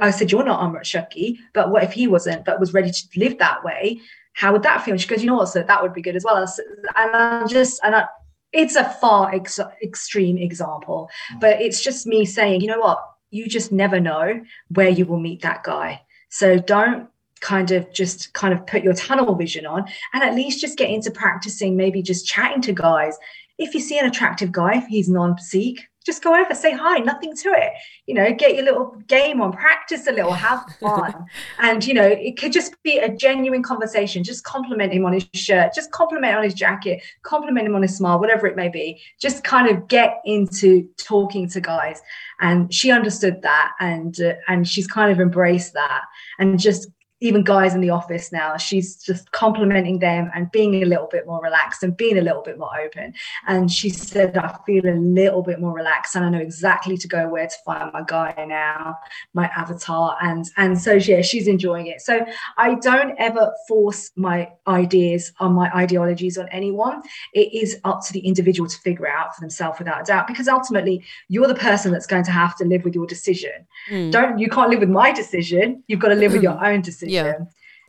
[0.00, 3.02] I said, you're not Amrit Shaki, but what if he wasn't, but was ready to
[3.16, 4.00] live that way?
[4.34, 4.92] How would that feel?
[4.92, 6.36] And she goes, you know what, so that would be good as well.
[6.36, 8.06] And I'm just, and I,
[8.54, 13.04] it's a far ex- extreme example, but it's just me saying, you know what?
[13.30, 16.02] You just never know where you will meet that guy.
[16.30, 17.08] So don't
[17.40, 20.88] kind of just kind of put your tunnel vision on and at least just get
[20.88, 23.16] into practicing, maybe just chatting to guys.
[23.58, 27.34] If you see an attractive guy, he's non Sikh, just go over, say hi, nothing
[27.36, 27.72] to it.
[28.06, 31.26] You know, get your little game on, practice a little, have fun.
[31.58, 34.22] and, you know, it could just be a genuine conversation.
[34.22, 37.96] Just compliment him on his shirt, just compliment on his jacket, compliment him on his
[37.96, 39.00] smile, whatever it may be.
[39.20, 42.00] Just kind of get into talking to guys.
[42.40, 46.02] And she understood that and uh, and she's kind of embraced that
[46.38, 46.88] and just
[47.24, 51.26] even guys in the office now, she's just complimenting them and being a little bit
[51.26, 53.14] more relaxed and being a little bit more open.
[53.46, 57.08] And she said, I feel a little bit more relaxed and I know exactly to
[57.08, 58.98] go where to find my guy now,
[59.32, 60.18] my avatar.
[60.20, 62.02] And and so yeah, she's enjoying it.
[62.02, 62.26] So
[62.58, 67.00] I don't ever force my ideas or my ideologies on anyone.
[67.32, 70.46] It is up to the individual to figure out for themselves without a doubt, because
[70.46, 73.66] ultimately you're the person that's going to have to live with your decision.
[73.90, 74.12] Mm.
[74.12, 75.82] Don't you can't live with my decision.
[75.86, 77.34] You've got to live with your own decision yeah.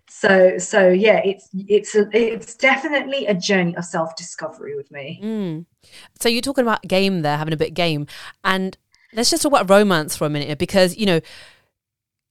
[0.07, 5.19] So so yeah, it's it's a, it's definitely a journey of self discovery with me.
[5.23, 5.65] Mm.
[6.19, 8.07] So you're talking about game there, having a bit game,
[8.43, 8.77] and
[9.13, 11.21] let's just talk about romance for a minute here, because you know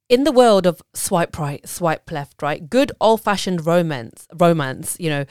[0.09, 5.09] in the world of swipe right, swipe left, right, good old fashioned romance, romance, you
[5.09, 5.25] know,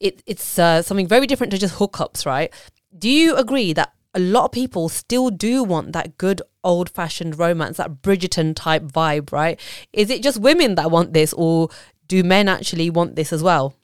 [0.00, 2.52] it, it's uh, something very different to just hookups, right?
[2.96, 7.38] Do you agree that a lot of people still do want that good old fashioned
[7.38, 9.60] romance, that Bridgerton type vibe, right?
[9.92, 11.68] Is it just women that want this, or
[12.06, 13.74] do men actually want this as well?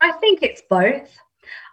[0.00, 1.18] I think it's both.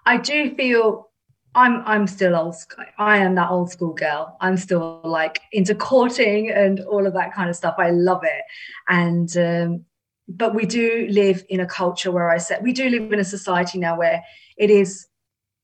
[0.06, 1.10] I do feel
[1.56, 2.56] I'm I'm still old.
[2.56, 2.86] school.
[2.98, 4.36] I am that old school girl.
[4.42, 7.76] I'm still like into courting and all of that kind of stuff.
[7.78, 8.44] I love it,
[8.90, 9.86] and um,
[10.28, 13.24] but we do live in a culture where I said we do live in a
[13.24, 14.24] society now where
[14.58, 15.08] it is.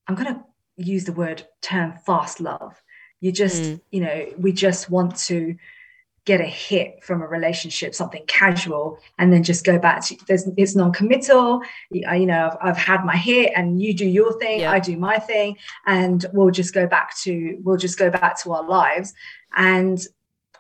[0.07, 0.43] I'm to
[0.79, 2.81] use the word term fast love.
[3.19, 3.81] You just mm.
[3.91, 5.55] you know we just want to
[6.25, 10.47] get a hit from a relationship, something casual, and then just go back to there's
[10.57, 11.61] it's non-committal.
[11.89, 14.71] You know, I've, I've had my hit, and you do your thing, yeah.
[14.71, 18.53] I do my thing, and we'll just go back to we'll just go back to
[18.53, 19.13] our lives.
[19.55, 19.99] And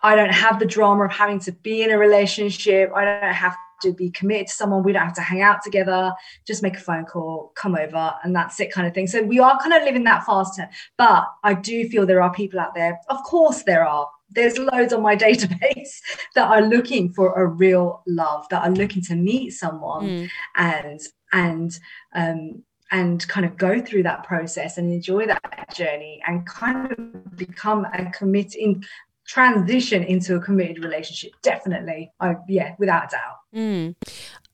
[0.01, 2.91] I don't have the drama of having to be in a relationship.
[2.95, 4.83] I don't have to be committed to someone.
[4.83, 6.13] We don't have to hang out together.
[6.45, 9.07] Just make a phone call, come over, and that's it, kind of thing.
[9.07, 10.69] So we are kind of living that faster.
[10.97, 12.99] But I do feel there are people out there.
[13.09, 15.99] Of course, there are there's loads on my database
[16.35, 20.29] that are looking for a real love that are looking to meet someone mm.
[20.55, 20.99] and
[21.31, 21.79] and
[22.13, 27.37] um and kind of go through that process and enjoy that journey and kind of
[27.37, 28.83] become a committing
[29.29, 33.95] transition into a committed relationship definitely I, yeah without a doubt mm.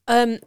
[0.07, 0.39] um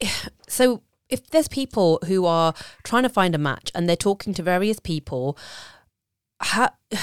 [0.48, 4.42] so if there's people who are trying to find a match and they're talking to
[4.42, 5.38] various people
[6.40, 6.70] how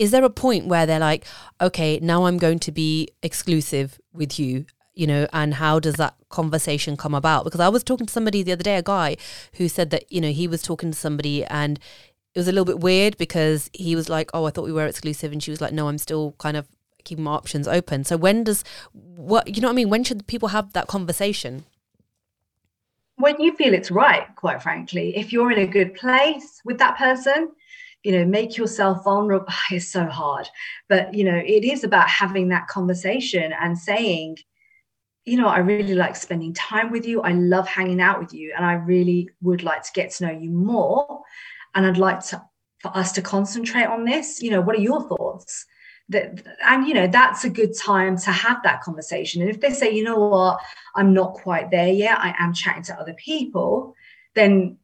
[0.00, 1.26] is there a point where they're like,
[1.60, 4.64] okay, now I'm going to be exclusive with you?
[4.94, 7.44] You know, and how does that conversation come about?
[7.44, 9.18] Because I was talking to somebody the other day, a guy
[9.56, 11.78] who said that, you know, he was talking to somebody and
[12.34, 14.86] it was a little bit weird because he was like, oh, I thought we were
[14.86, 15.32] exclusive.
[15.32, 16.68] And she was like, no, I'm still kind of
[17.04, 18.04] keeping my options open.
[18.04, 18.62] So when does,
[18.92, 19.90] what, you know what I mean?
[19.90, 21.64] When should people have that conversation?
[23.16, 25.16] When you feel it's right, quite frankly.
[25.16, 27.50] If you're in a good place with that person,
[28.02, 30.48] you know make yourself vulnerable is so hard
[30.88, 34.36] but you know it is about having that conversation and saying
[35.24, 38.52] you know i really like spending time with you i love hanging out with you
[38.56, 41.20] and i really would like to get to know you more
[41.74, 42.42] and i'd like to
[42.80, 44.42] for us to concentrate on this.
[44.42, 45.66] You know what are your thoughts?
[46.08, 49.42] That and you know that's a good time to have that conversation.
[49.42, 50.58] And if they say you know what?
[50.96, 52.18] I'm not quite there yet.
[52.18, 53.94] I am chatting to other people
[54.34, 54.78] then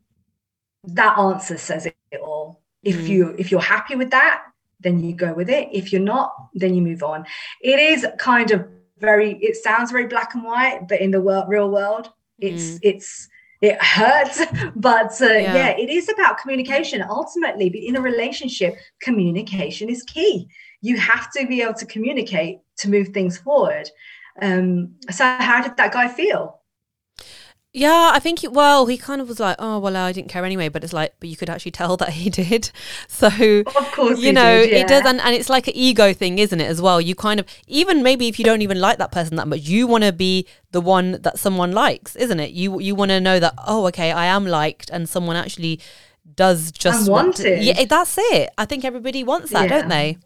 [0.84, 2.62] that answer says it all.
[2.82, 3.08] If mm.
[3.08, 4.42] you if you're happy with that
[4.80, 5.68] then you go with it.
[5.72, 7.26] If you're not then you move on.
[7.60, 8.68] It is kind of
[8.98, 12.78] very it sounds very black and white but in the world, real world it's mm.
[12.82, 13.28] it's
[13.66, 14.42] it hurts
[14.76, 15.54] but uh, yeah.
[15.54, 15.68] yeah.
[15.76, 20.48] it is about communication ultimately but in a relationship communication is key
[20.80, 23.88] you have to be able to communicate to move things forward
[24.42, 26.55] um, so how did that guy feel
[27.76, 30.46] yeah, I think, he, well, he kind of was like, oh, well, I didn't care
[30.46, 30.70] anyway.
[30.70, 32.70] But it's like, but you could actually tell that he did.
[33.06, 34.78] So, of course, you know, did, yeah.
[34.78, 35.04] it does.
[35.04, 37.02] And, and it's like an ego thing, isn't it, as well?
[37.02, 39.86] You kind of, even maybe if you don't even like that person that much, you
[39.86, 42.52] want to be the one that someone likes, isn't it?
[42.52, 45.78] You, you want to know that, oh, okay, I am liked and someone actually
[46.34, 47.62] does just want it.
[47.62, 48.50] Yeah, that's it.
[48.56, 49.80] I think everybody wants that, yeah.
[49.80, 50.16] don't they?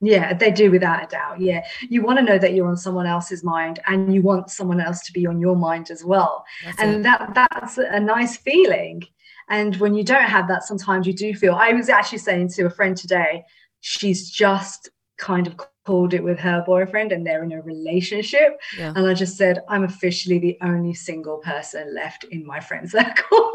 [0.00, 1.40] Yeah, they do without a doubt.
[1.40, 1.66] Yeah.
[1.88, 5.02] You want to know that you're on someone else's mind and you want someone else
[5.06, 6.44] to be on your mind as well.
[6.64, 7.02] That's and it.
[7.04, 9.02] that that's a nice feeling.
[9.48, 11.54] And when you don't have that, sometimes you do feel.
[11.54, 13.44] I was actually saying to a friend today,
[13.80, 15.56] she's just kind of
[15.86, 18.60] called it with her boyfriend and they're in a relationship.
[18.76, 18.92] Yeah.
[18.94, 23.52] And I just said, I'm officially the only single person left in my friend circle.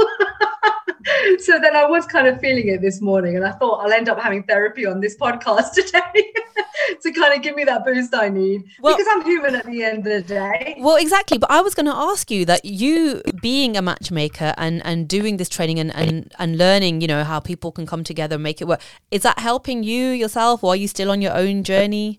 [1.39, 4.09] so then I was kind of feeling it this morning, and I thought I'll end
[4.09, 6.33] up having therapy on this podcast today
[7.01, 9.83] to kind of give me that boost I need well, because I'm human at the
[9.83, 10.77] end of the day.
[10.79, 11.37] Well, exactly.
[11.37, 15.37] But I was going to ask you that you being a matchmaker and and doing
[15.37, 18.61] this training and and and learning, you know, how people can come together and make
[18.61, 18.81] it work.
[19.11, 22.17] Is that helping you yourself, or are you still on your own journey?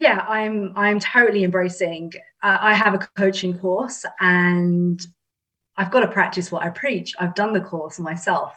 [0.00, 0.72] Yeah, I'm.
[0.76, 2.12] I'm totally embracing.
[2.42, 5.00] Uh, I have a coaching course, and
[5.76, 7.14] I've got to practice what I preach.
[7.18, 8.54] I've done the course myself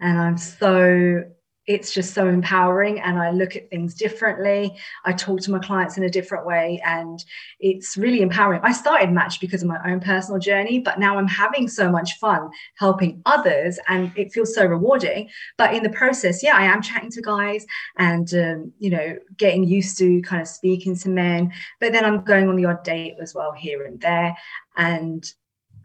[0.00, 1.24] and I'm so
[1.66, 4.76] it's just so empowering and I look at things differently.
[5.04, 7.22] I talk to my clients in a different way and
[7.58, 8.60] it's really empowering.
[8.62, 12.18] I started Match because of my own personal journey, but now I'm having so much
[12.18, 15.28] fun helping others and it feels so rewarding.
[15.58, 17.66] But in the process, yeah, I am chatting to guys
[17.98, 21.52] and, um, you know, getting used to kind of speaking to men.
[21.80, 24.36] But then I'm going on the odd date as well here and there.
[24.76, 25.28] And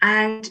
[0.04, 0.50] and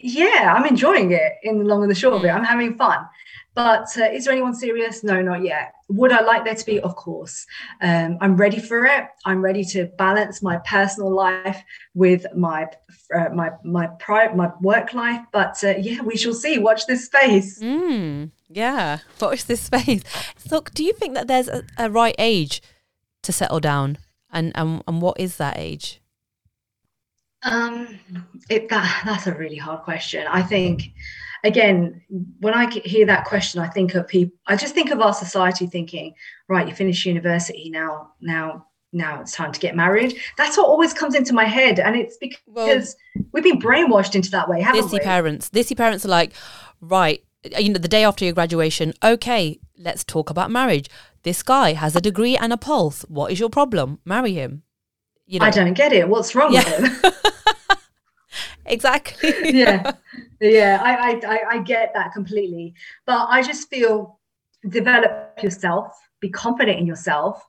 [0.00, 2.28] yeah, I'm enjoying it in the long and the short of it.
[2.28, 3.06] I'm having fun.
[3.54, 5.02] But uh, is there anyone serious?
[5.02, 5.74] No, not yet.
[5.88, 6.80] Would I like there to be?
[6.80, 7.46] Of course.
[7.82, 9.04] Um, I'm ready for it.
[9.26, 11.62] I'm ready to balance my personal life
[11.94, 12.68] with my
[13.14, 13.88] uh, my my
[14.34, 15.20] my work life.
[15.32, 16.58] But uh, yeah, we shall see.
[16.58, 17.58] Watch this space.
[17.58, 20.02] Mm, yeah, watch this space.
[20.38, 22.62] So, do you think that there's a, a right age
[23.22, 23.98] to settle down,
[24.32, 25.99] and and and what is that age?
[27.42, 27.98] Um,
[28.48, 30.26] it that that's a really hard question.
[30.26, 30.92] I think
[31.44, 32.02] again,
[32.40, 34.36] when I hear that question, I think of people.
[34.46, 36.14] I just think of our society thinking,
[36.48, 38.12] right, you finish university now.
[38.20, 40.18] Now, now it's time to get married.
[40.36, 44.30] That's what always comes into my head, and it's because well, we've been brainwashed into
[44.30, 44.98] that way, haven't we?
[45.00, 46.32] parents, Desi parents are like,
[46.80, 47.22] right,
[47.58, 50.88] you know, the day after your graduation, okay, let's talk about marriage.
[51.22, 53.02] This guy has a degree and a pulse.
[53.08, 53.98] What is your problem?
[54.04, 54.62] Marry him.
[55.30, 55.46] You know?
[55.46, 56.08] I don't get it.
[56.08, 56.80] What's wrong yeah.
[56.80, 57.16] with
[58.66, 59.32] exactly.
[59.58, 59.92] yeah,
[60.40, 60.80] yeah.
[60.82, 62.74] I, I I get that completely,
[63.06, 64.18] but I just feel
[64.68, 67.42] develop yourself, be confident in yourself,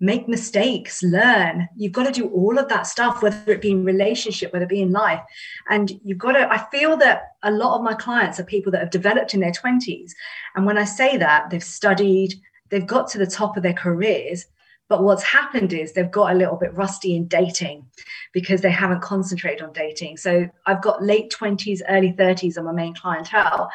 [0.00, 1.68] make mistakes, learn.
[1.76, 4.68] You've got to do all of that stuff, whether it be in relationship, whether it
[4.68, 5.20] be in life.
[5.68, 8.80] And you've got to, I feel that a lot of my clients are people that
[8.80, 10.10] have developed in their 20s.
[10.56, 12.34] And when I say that, they've studied,
[12.70, 14.46] they've got to the top of their careers.
[14.90, 17.86] But what's happened is they've got a little bit rusty in dating
[18.32, 20.16] because they haven't concentrated on dating.
[20.16, 23.70] So I've got late 20s, early 30s on my main clientele.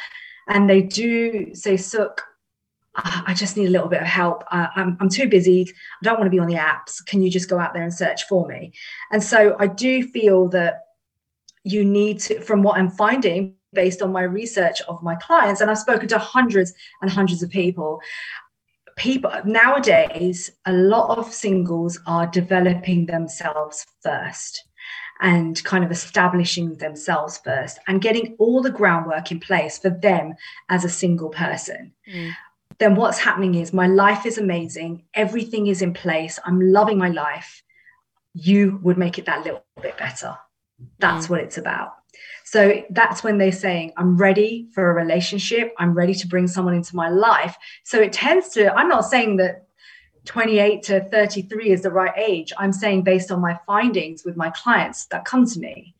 [0.49, 2.19] And they do say, Sukh,
[2.95, 4.43] I just need a little bit of help.
[4.51, 5.65] Uh, I'm, I'm too busy.
[5.69, 7.03] I don't want to be on the apps.
[7.05, 8.73] Can you just go out there and search for me?
[9.09, 10.81] And so I do feel that
[11.63, 15.69] you need to, from what I'm finding based on my research of my clients, and
[15.69, 18.01] I've spoken to hundreds and hundreds of people.
[18.95, 24.63] People nowadays, a lot of singles are developing themselves first
[25.21, 30.33] and kind of establishing themselves first and getting all the groundwork in place for them
[30.69, 31.91] as a single person.
[32.11, 32.33] Mm
[32.77, 35.03] then what's happening is my life is amazing.
[35.13, 36.39] Everything is in place.
[36.45, 37.63] I'm loving my life.
[38.33, 40.37] You would make it that little bit better.
[40.99, 41.29] That's mm.
[41.29, 41.93] what it's about.
[42.43, 45.73] So that's when they're saying, I'm ready for a relationship.
[45.77, 47.57] I'm ready to bring someone into my life.
[47.83, 49.67] So it tends to, I'm not saying that
[50.25, 52.51] 28 to 33 is the right age.
[52.57, 55.95] I'm saying based on my findings with my clients that come to me.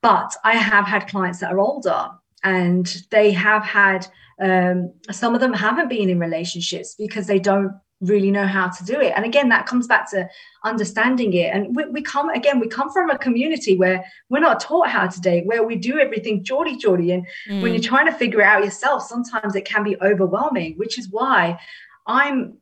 [0.00, 2.10] But I have had clients that are older
[2.44, 4.06] and they have had
[4.40, 8.84] um, some of them haven't been in relationships because they don't really know how to
[8.84, 9.12] do it.
[9.16, 10.28] And again that comes back to
[10.64, 11.54] understanding it.
[11.54, 15.06] And we, we come again we come from a community where we're not taught how
[15.06, 17.62] to date where we do everything chori chori and mm.
[17.62, 21.08] when you're trying to figure it out yourself sometimes it can be overwhelming which is
[21.10, 21.58] why
[22.06, 22.56] i'm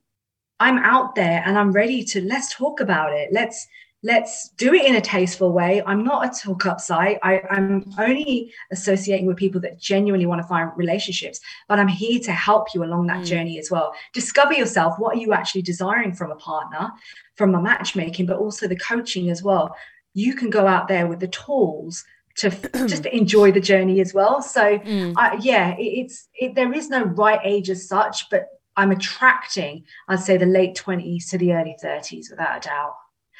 [0.61, 3.29] i'm out there and i'm ready to let's talk about it.
[3.33, 3.67] Let's
[4.03, 5.83] let's do it in a tasteful way.
[5.87, 7.19] I'm not a talk up site.
[7.23, 12.21] I, am only associating with people that genuinely want to find relationships, but I'm here
[12.21, 13.27] to help you along that mm.
[13.27, 13.95] journey as well.
[14.13, 14.99] Discover yourself.
[14.99, 16.91] What are you actually desiring from a partner,
[17.35, 19.75] from a matchmaking, but also the coaching as well.
[20.15, 22.05] You can go out there with the tools
[22.37, 22.51] to
[22.87, 24.43] just enjoy the journey as well.
[24.43, 25.15] So, mm.
[25.17, 29.85] uh, yeah, it, it's it, there is no right age as such, but I'm attracting,
[30.09, 32.95] I'd say, the late 20s to the early 30s without a doubt.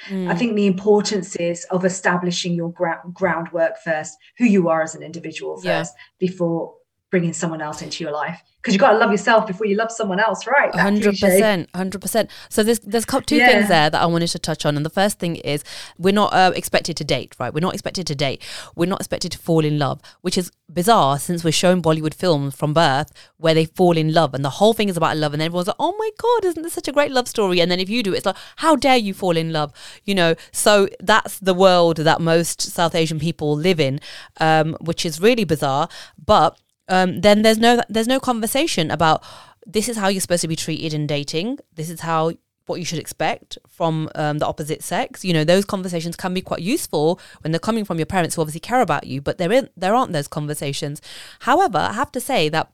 [0.09, 0.29] Mm.
[0.29, 4.95] I think the importance is of establishing your gra- groundwork first, who you are as
[4.95, 6.05] an individual first, yeah.
[6.19, 6.75] before
[7.17, 9.91] bringing someone else into your life because you've got to love yourself before you love
[9.91, 10.75] someone else, right?
[10.75, 12.29] Hundred percent, hundred percent.
[12.51, 13.47] So there's there's two yeah.
[13.47, 15.65] things there that I wanted to touch on, and the first thing is
[15.97, 17.55] we're not uh, expected to date, right?
[17.55, 18.43] We're not expected to date.
[18.75, 22.55] We're not expected to fall in love, which is bizarre since we're shown Bollywood films
[22.55, 25.41] from birth where they fall in love, and the whole thing is about love, and
[25.41, 27.89] everyone's like, "Oh my god, isn't this such a great love story?" And then if
[27.89, 29.73] you do, it's like, "How dare you fall in love?"
[30.05, 30.35] You know.
[30.51, 34.01] So that's the world that most South Asian people live in,
[34.39, 35.89] um, which is really bizarre,
[36.19, 36.59] but
[36.89, 39.23] um, then there's no there's no conversation about
[39.67, 41.59] this is how you're supposed to be treated in dating.
[41.75, 42.33] This is how
[42.67, 45.25] what you should expect from um, the opposite sex.
[45.25, 48.43] You know, those conversations can be quite useful when they're coming from your parents who
[48.43, 51.01] obviously care about you, but there in, there aren't those conversations.
[51.41, 52.71] However, I have to say that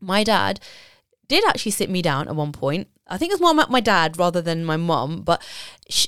[0.00, 0.60] my dad
[1.28, 2.88] did actually sit me down at one point.
[3.06, 5.42] I think it was more my dad rather than my mom, but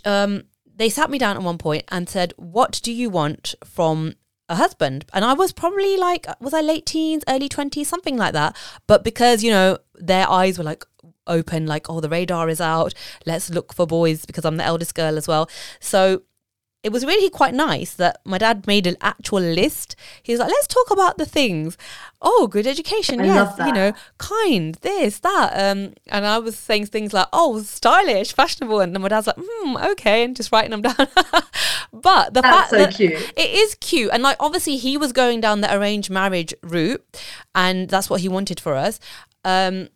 [0.04, 4.14] um, they sat me down at one point and said, "What do you want from
[4.52, 5.04] a husband.
[5.12, 8.56] And I was probably like, was I late teens, early 20s, something like that.
[8.86, 10.84] But because, you know, their eyes were like
[11.26, 12.94] open, like, oh, the radar is out.
[13.26, 15.50] Let's look for boys because I'm the eldest girl as well.
[15.80, 16.22] So
[16.82, 19.94] it was really quite nice that my dad made an actual list.
[20.22, 21.78] He was like, let's talk about the things.
[22.20, 23.20] Oh, good education.
[23.20, 23.54] I yes.
[23.58, 25.52] You know, kind, this, that.
[25.52, 28.80] Um, and I was saying things like, oh, stylish, fashionable.
[28.80, 30.24] And then my dad's like, hmm, okay.
[30.24, 30.96] And just writing them down.
[31.92, 33.12] but the That's fact so that cute.
[33.36, 34.10] it is cute.
[34.12, 37.04] And like, obviously, he was going down the arranged marriage route.
[37.54, 38.98] And that's what he wanted for us.
[39.44, 39.88] Um,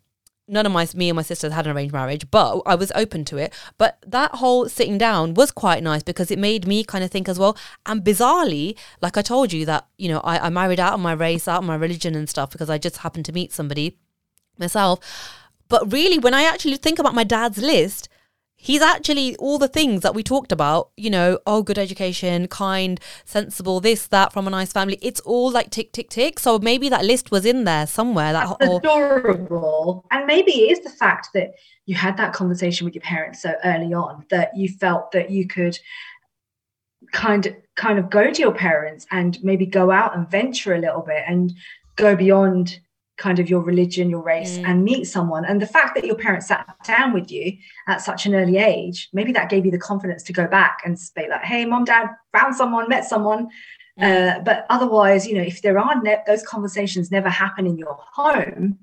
[0.47, 3.25] none of my me and my sisters had an arranged marriage, but I was open
[3.25, 3.53] to it.
[3.77, 7.27] But that whole sitting down was quite nice because it made me kind of think
[7.27, 7.57] as well.
[7.85, 11.13] And bizarrely, like I told you that you know I, I married out of my
[11.13, 13.97] race, out of my religion and stuff because I just happened to meet somebody
[14.57, 14.99] myself.
[15.69, 18.07] But really, when I actually think about my dad's list,
[18.57, 22.99] he's actually all the things that we talked about, you know, oh, good education, kind,
[23.23, 24.97] sensible, this, that, from a nice family.
[25.01, 26.39] It's all like tick, tick, tick.
[26.39, 28.33] So maybe that list was in there somewhere.
[28.33, 28.77] That That's whole...
[28.79, 30.05] adorable.
[30.11, 31.51] And maybe it is the fact that
[31.85, 35.47] you had that conversation with your parents so early on that you felt that you
[35.47, 35.77] could
[37.13, 40.79] kind of kind of go to your parents and maybe go out and venture a
[40.79, 41.53] little bit and
[41.95, 42.79] go beyond
[43.17, 44.67] kind of your religion, your race, mm.
[44.67, 45.43] and meet someone.
[45.45, 47.57] And the fact that your parents sat down with you
[47.87, 50.97] at such an early age, maybe that gave you the confidence to go back and
[50.99, 53.49] say like, "Hey, mom, dad, found someone, met someone."
[53.99, 54.37] Mm.
[54.37, 57.97] Uh, but otherwise, you know, if there are ne- those conversations never happen in your
[58.13, 58.77] home,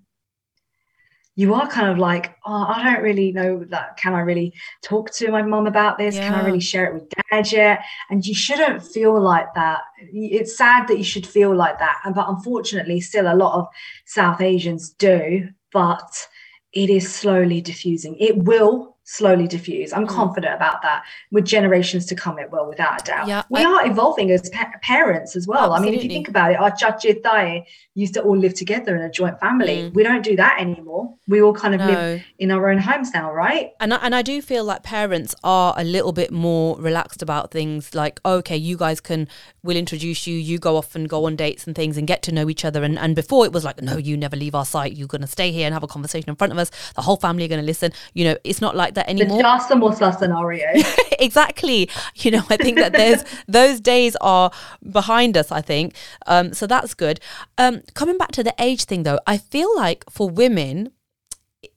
[1.37, 3.97] you are kind of like, oh, I don't really know that.
[3.97, 6.15] Can I really talk to my mom about this?
[6.15, 6.29] Yeah.
[6.29, 7.85] Can I really share it with dad yet?
[8.11, 9.81] And you shouldn't feel like that.
[10.13, 12.01] It's sad that you should feel like that.
[12.15, 13.67] But unfortunately, still a lot of
[14.07, 15.49] South Asians do.
[15.73, 16.29] But
[16.73, 18.17] it is slowly diffusing.
[18.21, 19.93] It will slowly diffuse.
[19.93, 20.09] I'm mm.
[20.09, 21.05] confident about that.
[21.31, 23.29] With generations to come, it will, without a doubt.
[23.29, 25.75] Yeah, we I, are evolving as pa- parents as well.
[25.75, 25.89] Absolutely.
[25.89, 28.97] I mean, if you think about it, our chachi thai used to all live together
[28.97, 29.83] in a joint family.
[29.83, 29.95] Mm.
[29.95, 31.15] We don't do that anymore.
[31.29, 31.87] We all kind of no.
[31.87, 33.73] live in our own homes now, right?
[33.79, 37.51] And I, and I do feel like parents are a little bit more relaxed about
[37.51, 37.95] things.
[37.95, 39.29] Like, okay, you guys can,
[39.63, 40.37] we'll introduce you.
[40.37, 42.83] You go off and go on dates and things and get to know each other.
[42.83, 44.95] And and before it was like, no, you never leave our sight.
[44.95, 46.71] You're going to stay here and have a conversation in front of us.
[46.95, 47.93] The whole family are going to listen.
[48.15, 49.39] You know, it's not like that anymore.
[49.39, 50.67] The Chai Samosa scenario.
[51.19, 51.91] exactly.
[52.17, 54.51] You know, I think that there's those days are
[54.91, 55.53] behind us.
[55.53, 55.95] I think
[56.27, 56.67] um, so.
[56.67, 57.21] That's good.
[57.59, 60.91] Um, coming back to the age thing, though, I feel like for women,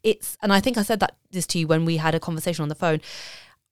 [0.04, 2.64] it's and I think I said that this to you when we had a conversation
[2.64, 3.02] on the phone.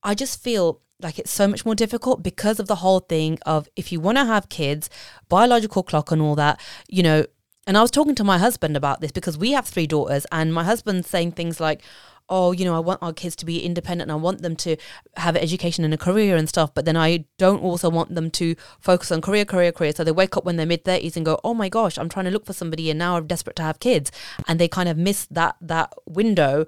[0.03, 3.67] I just feel like it's so much more difficult because of the whole thing of
[3.75, 4.89] if you want to have kids,
[5.29, 7.25] biological clock and all that, you know.
[7.67, 10.53] And I was talking to my husband about this because we have three daughters, and
[10.53, 11.81] my husband's saying things like,
[12.30, 14.76] oh, you know, I want our kids to be independent and I want them to
[15.17, 16.73] have education and a career and stuff.
[16.73, 19.93] But then I don't also want them to focus on career, career, career.
[19.95, 22.26] So they wake up when they're mid 30s and go, oh my gosh, I'm trying
[22.26, 24.11] to look for somebody and now I'm desperate to have kids.
[24.47, 26.65] And they kind of miss that, that window.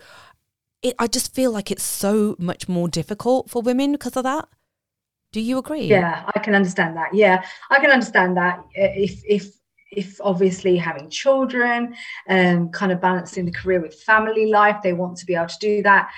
[0.83, 4.47] It, I just feel like it's so much more difficult for women because of that.
[5.31, 5.83] Do you agree?
[5.83, 7.13] Yeah, I can understand that.
[7.13, 8.63] Yeah, I can understand that.
[8.75, 9.56] Eh, if if
[9.91, 11.95] if obviously having children
[12.27, 15.59] and kind of balancing the career with family life, they want to be able to
[15.59, 16.11] do that.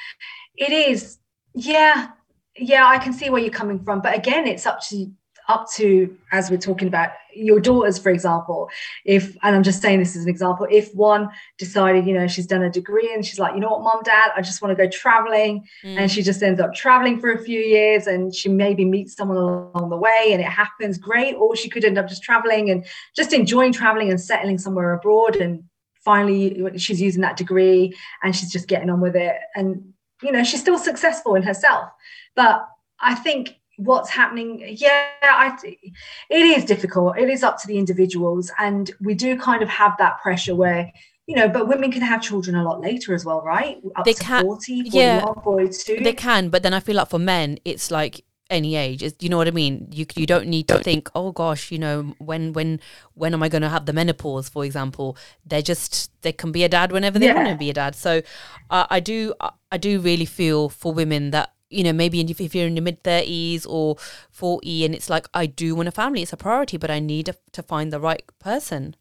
[0.56, 1.20] It is,
[1.54, 2.10] yeah,
[2.58, 4.02] yeah, I can see where you're coming from.
[4.02, 5.12] But again, it's up to
[5.50, 8.70] up to as we're talking about your daughters for example.
[9.04, 12.46] If and i'm just saying this as an example if one decided you know she's
[12.46, 14.84] done a degree and she's like you know what mom dad i just want to
[14.84, 15.98] go traveling mm.
[15.98, 19.38] and she just ends up traveling for a few years and she maybe meets someone
[19.38, 21.36] along the way and it happens great.
[21.36, 22.86] Or she could end up just traveling and
[23.16, 25.64] just enjoying traveling and settling somewhere abroad and
[26.04, 29.36] finally she's using that degree and she's just getting on with it.
[29.56, 31.90] And you know she's still successful in herself.
[32.36, 32.66] But
[33.02, 34.62] i think what's happening.
[34.68, 35.58] Yeah i
[36.30, 37.18] it is difficult.
[37.18, 40.92] It is up to the individuals and we do kind of have that pressure where
[41.28, 43.78] you know but women can have children a lot later as well right?
[43.96, 45.26] Up they can 40 yeah.
[45.44, 49.04] 42 they can but then i feel like for men it's like any age.
[49.04, 49.88] Is you know what i mean?
[49.92, 52.80] You you don't need to think oh gosh you know when when
[53.14, 55.16] when am i going to have the menopause for example.
[55.46, 57.36] They're just they can be a dad whenever they yeah.
[57.36, 57.96] want to be a dad.
[57.96, 58.22] So
[58.70, 59.34] uh, i do
[59.72, 63.04] i do really feel for women that you know, maybe if you're in your mid
[63.04, 63.96] 30s or
[64.32, 67.36] 40 and it's like, I do want a family, it's a priority, but I need
[67.52, 68.96] to find the right person.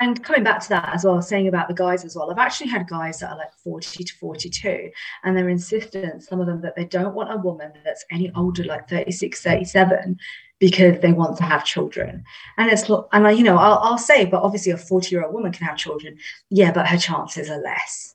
[0.00, 2.68] And coming back to that as well, saying about the guys as well, I've actually
[2.68, 4.90] had guys that are like 40 to 42,
[5.24, 8.62] and they're insistent, some of them, that they don't want a woman that's any older,
[8.62, 10.16] like 36, 37,
[10.60, 12.22] because they want to have children.
[12.58, 15.34] And it's, and I, you know, I'll, I'll say, but obviously a 40 year old
[15.34, 16.16] woman can have children.
[16.48, 18.14] Yeah, but her chances are less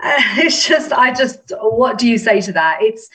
[0.38, 2.78] it's just i just what do you say to that?
[2.80, 3.08] It's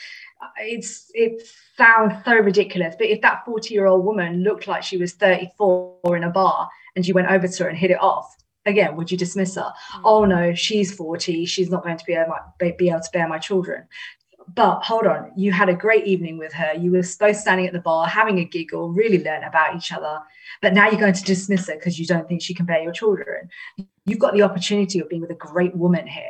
[0.59, 4.97] it's it sounds so ridiculous but if that 40 year old woman looked like she
[4.97, 8.35] was 34 in a bar and you went over to her and hit it off
[8.65, 9.71] again would you dismiss her?
[9.95, 10.01] Mm.
[10.03, 13.39] oh no she's 40 she's not going to be able, be able to bear my
[13.39, 13.87] children.
[14.53, 16.73] But hold on you had a great evening with her.
[16.73, 20.19] You were both standing at the bar having a giggle really learn about each other.
[20.61, 22.91] But now you're going to dismiss her because you don't think she can bear your
[22.91, 23.49] children.
[24.05, 26.29] You've got the opportunity of being with a great woman here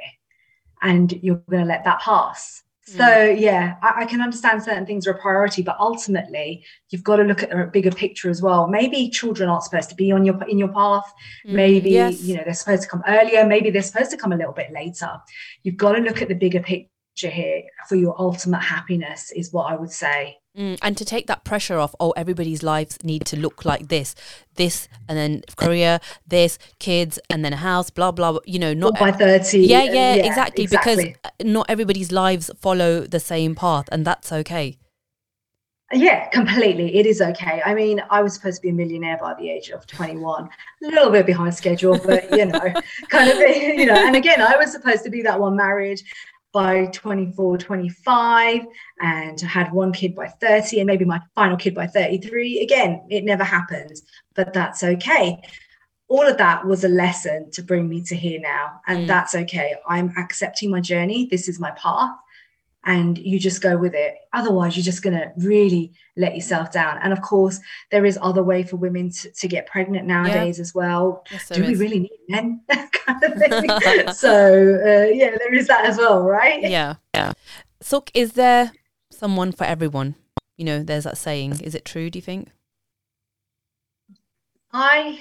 [0.84, 2.62] and you're going to let that pass.
[2.86, 3.40] So mm.
[3.40, 7.24] yeah, I, I, can understand certain things are a priority, but ultimately you've got to
[7.24, 8.68] look at a bigger picture as well.
[8.68, 11.10] Maybe children aren't supposed to be on your in your path.
[11.48, 12.22] Mm, maybe yes.
[12.22, 13.46] you know they're supposed to come earlier.
[13.46, 15.10] Maybe they're supposed to come a little bit later.
[15.64, 19.32] You've got to look at the bigger picture here for your ultimate happiness.
[19.32, 20.36] Is what I would say.
[20.58, 24.14] Mm, and to take that pressure off, oh, everybody's lives need to look like this,
[24.56, 28.38] this, and then career, this, kids, and then a house, blah blah.
[28.46, 29.62] You know, not by thirty.
[29.62, 31.16] Yeah, yeah, yeah exactly, exactly.
[31.24, 34.78] Because not everybody's lives follow the same path, and that's okay.
[35.92, 36.96] Yeah, completely.
[36.98, 37.62] It is okay.
[37.64, 40.50] I mean, I was supposed to be a millionaire by the age of 21,
[40.84, 42.60] a little bit behind schedule, but you know,
[43.10, 43.94] kind of, you know.
[43.94, 46.02] And again, I was supposed to be that one married
[46.54, 48.62] by 24, 25,
[49.02, 52.62] and had one kid by 30, and maybe my final kid by 33.
[52.62, 54.04] Again, it never happens,
[54.36, 55.42] but that's okay.
[56.08, 59.08] All of that was a lesson to bring me to here now, and mm.
[59.08, 59.76] that's okay.
[59.88, 61.28] I'm accepting my journey.
[61.30, 62.12] This is my path
[62.86, 64.16] and you just go with it.
[64.34, 67.00] Otherwise you're just going to really let yourself down.
[67.02, 67.60] And of course
[67.92, 70.62] there is other way for women to, to get pregnant nowadays yeah.
[70.62, 71.24] as well.
[71.32, 72.62] Yes, do we really need men?
[72.92, 74.14] Kind of thing.
[74.14, 76.62] So uh, yeah there is that as well right?
[76.62, 76.96] Yeah.
[77.14, 77.34] Yeah.
[77.82, 78.72] So is there
[79.12, 80.16] someone for everyone?
[80.58, 81.62] You know there's that saying.
[81.62, 82.50] Is it true do you think?
[84.72, 85.20] I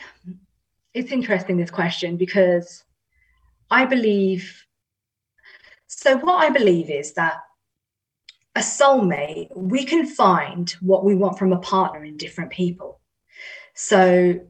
[0.94, 2.84] it's interesting this question because
[3.70, 4.66] i believe
[5.86, 7.40] so what i believe is that
[8.54, 13.00] a soulmate, we can find what we want from a partner in different people.
[13.74, 14.40] So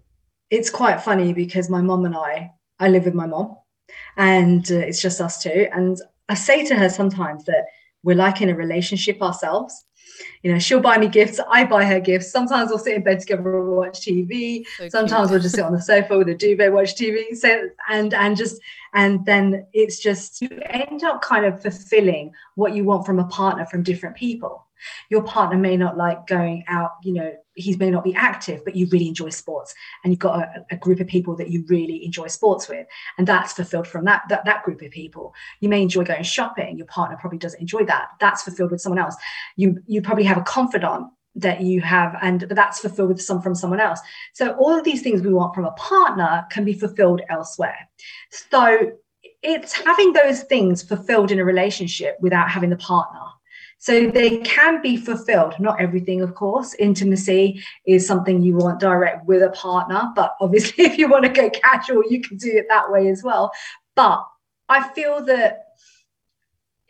[0.51, 2.51] it's quite funny because my mom and I,
[2.81, 3.57] I live with my mom
[4.17, 5.69] and uh, it's just us two.
[5.73, 5.99] And
[6.29, 7.67] I say to her sometimes that
[8.03, 9.85] we're like in a relationship ourselves.
[10.43, 12.31] You know, she'll buy me gifts, I buy her gifts.
[12.31, 14.65] Sometimes we'll sit in bed together and watch TV.
[14.79, 15.31] So Sometimes cute.
[15.31, 17.35] we'll just sit on the sofa with a duvet, watch TV.
[17.37, 18.61] So and and just
[18.95, 23.25] and then it's just you end up kind of fulfilling what you want from a
[23.27, 24.67] partner from different people
[25.11, 28.77] your partner may not like going out you know he may not be active but
[28.77, 29.75] you really enjoy sports.
[30.03, 32.87] And you've got a, a, group of people that you really enjoy sports with.
[33.19, 35.35] And that's fulfilled from that, that that group of people.
[35.61, 36.77] You may enjoy going shopping.
[36.79, 38.09] Your partner probably doesn't enjoy that.
[38.21, 39.17] That's fulfilled with someone else.
[39.57, 43.55] You you probably have a confidant that you have and that's fulfilled with some from
[43.55, 44.01] someone else.
[44.35, 47.89] So all of these things we want from a partner can be fulfilled elsewhere.
[48.31, 48.93] So
[49.43, 53.21] it's having those things fulfilled in a relationship without having the partner
[53.83, 55.55] so they can be fulfilled.
[55.59, 56.73] Not everything of course.
[56.75, 61.31] Intimacy is something you want direct with a partner but obviously if you want to
[61.31, 63.51] go casual you can do it that way as well.
[63.97, 64.25] But
[64.69, 65.65] i feel that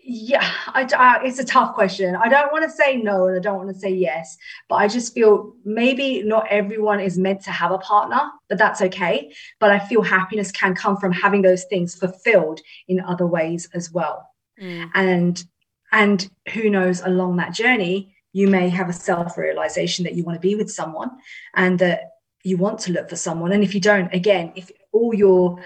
[0.04, 2.14] yeah I, I, it's a tough question.
[2.14, 4.36] I don't want to say no and i don't want to say yes
[4.68, 8.20] but i just feel maybe not everyone is meant to have a partner
[8.50, 9.32] but that's okay.
[9.60, 13.90] But i feel happiness can come from having those things fulfilled in other ways as
[13.90, 14.28] well.
[14.60, 14.90] Mm.
[14.94, 15.44] and
[15.92, 20.48] and who knows along that journey you may have a self-realization that you want to
[20.48, 21.10] be with someone
[21.54, 22.12] and that
[22.44, 25.62] you want to look for someone and if you don't again if all your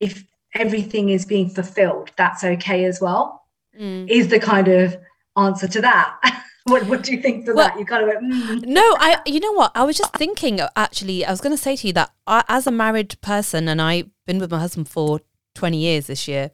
[0.00, 3.40] if everything is being fulfilled that's okay as well
[3.78, 4.08] mm.
[4.08, 4.96] is the kind of
[5.36, 6.44] answer to that.
[6.64, 7.78] what, what do you think for well, that?
[7.78, 8.66] You kind of went, mm.
[8.66, 9.72] no, I, you know what?
[9.74, 12.66] I was just thinking, actually, I was going to say to you that I, as
[12.66, 15.20] a married person, and I've been with my husband for
[15.54, 16.50] 20 years this year,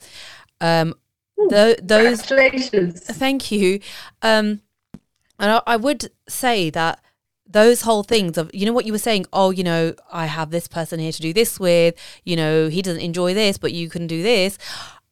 [0.61, 0.95] um,
[1.37, 3.01] the, those, congratulations.
[3.01, 3.81] Thank you.
[4.23, 4.63] Um,
[5.39, 7.01] and I, I would say that
[7.49, 10.51] those whole things of you know what you were saying oh you know i have
[10.51, 13.89] this person here to do this with you know he doesn't enjoy this but you
[13.89, 14.59] can do this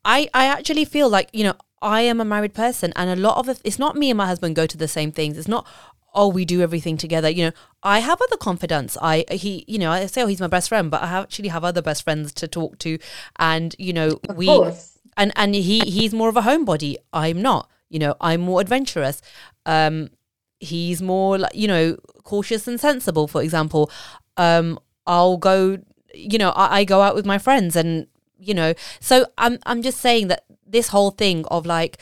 [0.04, 1.54] i i actually feel like you know
[1.84, 4.26] I am a married person, and a lot of it, it's not me and my
[4.26, 5.36] husband go to the same things.
[5.36, 5.66] It's not
[6.14, 7.28] oh we do everything together.
[7.28, 7.52] You know,
[7.82, 8.96] I have other confidants.
[9.02, 11.62] I he you know I say oh he's my best friend, but I actually have
[11.62, 12.98] other best friends to talk to,
[13.38, 14.93] and you know of we course.
[15.16, 16.96] And and he he's more of a homebody.
[17.12, 17.70] I'm not.
[17.88, 19.20] You know, I'm more adventurous.
[19.66, 20.10] Um,
[20.60, 23.28] he's more like you know cautious and sensible.
[23.28, 23.90] For example,
[24.36, 25.78] um, I'll go.
[26.12, 28.06] You know, I, I go out with my friends and
[28.38, 31.98] you know so i'm i'm just saying that this whole thing of like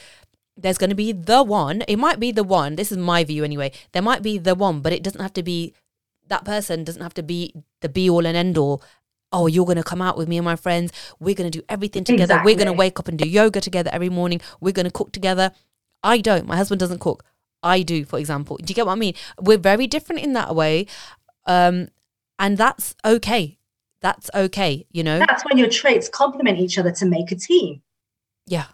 [0.56, 3.44] there's going to be the one it might be the one this is my view
[3.44, 5.72] anyway there might be the one but it doesn't have to be
[6.28, 8.82] that person doesn't have to be the be all and end all
[9.32, 10.92] oh you're going to come out with me and my friends.
[11.18, 12.34] We're going to do everything together.
[12.34, 12.52] Exactly.
[12.52, 14.40] we're going to wake up and do yoga together every morning.
[14.60, 15.52] We're going to cook together.
[16.02, 16.46] I don't.
[16.46, 17.24] My husband doesn't cook.
[17.62, 18.56] I do for example.
[18.56, 19.14] Do you get what i mean?
[19.40, 20.86] We're very different in that way.
[21.46, 21.88] Um
[22.38, 23.58] and that's okay.
[24.00, 25.18] That's okay you know?
[25.20, 27.82] That's when your traits complement each other to make a team.
[28.46, 28.66] Yeah.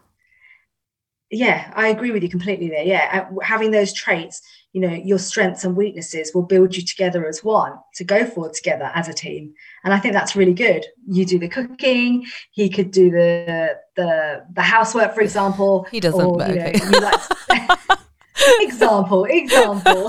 [1.30, 2.84] Yeah, I agree with you completely there.
[2.84, 4.40] Yeah, having those traits,
[4.72, 8.52] you know, your strengths and weaknesses will build you together as one to go forward
[8.52, 9.54] together as a team.
[9.82, 10.84] And I think that's really good.
[11.06, 15.86] You do the cooking, he could do the the the housework, for example.
[15.98, 16.20] He doesn't.
[16.20, 17.20] Or, you know, like
[18.60, 20.08] example, example.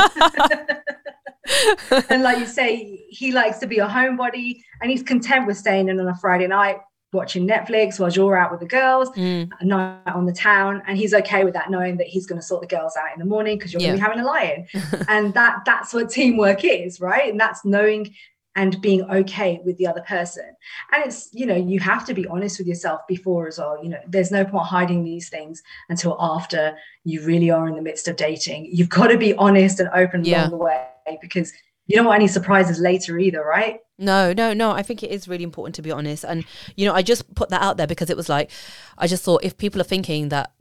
[2.09, 5.87] and like you say, he likes to be a homebody and he's content with staying
[5.89, 6.79] in on a Friday night
[7.11, 9.49] watching Netflix while you're out with the girls, Mm.
[9.59, 12.45] a night on the town, and he's okay with that, knowing that he's going to
[12.45, 13.89] sort the girls out in the morning because you're Yeah.
[13.89, 14.67] going to be having a lie-in,
[15.09, 17.29] and that that's what teamwork is, right?
[17.31, 18.13] And that's knowing
[18.55, 20.43] and being okay with the other person.
[20.91, 23.81] And it's you know you have to be honest with yourself before as well.
[23.81, 27.81] You know, there's no point hiding these things until after you really are in the
[27.81, 28.67] midst of dating.
[28.71, 30.41] You've got to be honest and open Yeah.
[30.41, 30.85] along the way
[31.21, 31.53] because
[31.89, 33.79] you don't want any surprises later either, right?
[33.97, 34.69] No, no, no.
[34.69, 36.23] I think it is really important to be honest.
[36.23, 38.51] And, you know, I just put that out there because it was like,
[38.95, 40.51] I just thought if people are thinking that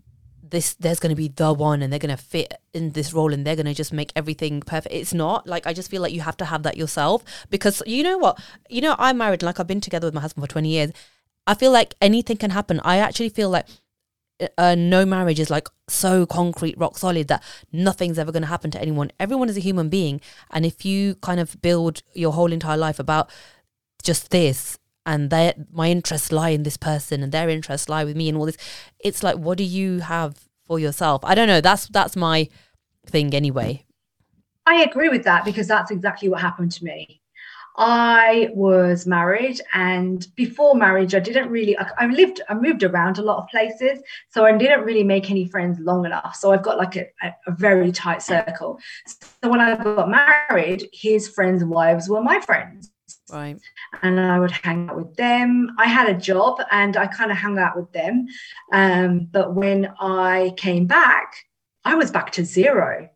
[0.42, 3.34] this, there's going to be the one and they're going to fit in this role
[3.34, 4.94] and they're going to just make everything perfect.
[4.94, 5.46] It's not.
[5.46, 8.40] Like, I just feel like you have to have that yourself because you know what?
[8.70, 10.92] You know, I'm married, like, I've been together with my husband for 20 years.
[11.46, 12.80] I feel like anything can happen.
[12.84, 13.66] I actually feel like
[14.56, 18.70] uh, no marriage is like so concrete, rock solid that nothing's ever going to happen
[18.70, 19.10] to anyone.
[19.18, 20.20] Everyone is a human being,
[20.50, 23.30] and if you kind of build your whole entire life about
[24.02, 28.16] just this and their my interests lie in this person and their interests lie with
[28.16, 28.58] me and all this,
[29.00, 31.24] it's like what do you have for yourself?
[31.24, 31.60] I don't know.
[31.60, 32.48] That's that's my
[33.06, 33.84] thing anyway.
[34.66, 37.22] I agree with that because that's exactly what happened to me.
[37.78, 41.78] I was married, and before marriage, I didn't really.
[41.78, 44.00] I, I lived, I moved around a lot of places,
[44.30, 46.34] so I didn't really make any friends long enough.
[46.34, 48.78] So I've got like a, a, a very tight circle.
[49.06, 52.90] So when I got married, his friends' wives were my friends
[53.30, 53.58] Right.
[54.02, 55.74] and I would hang out with them.
[55.78, 58.26] I had a job and I kind of hung out with them.
[58.72, 61.34] Um, but when I came back,
[61.84, 63.08] I was back to zero.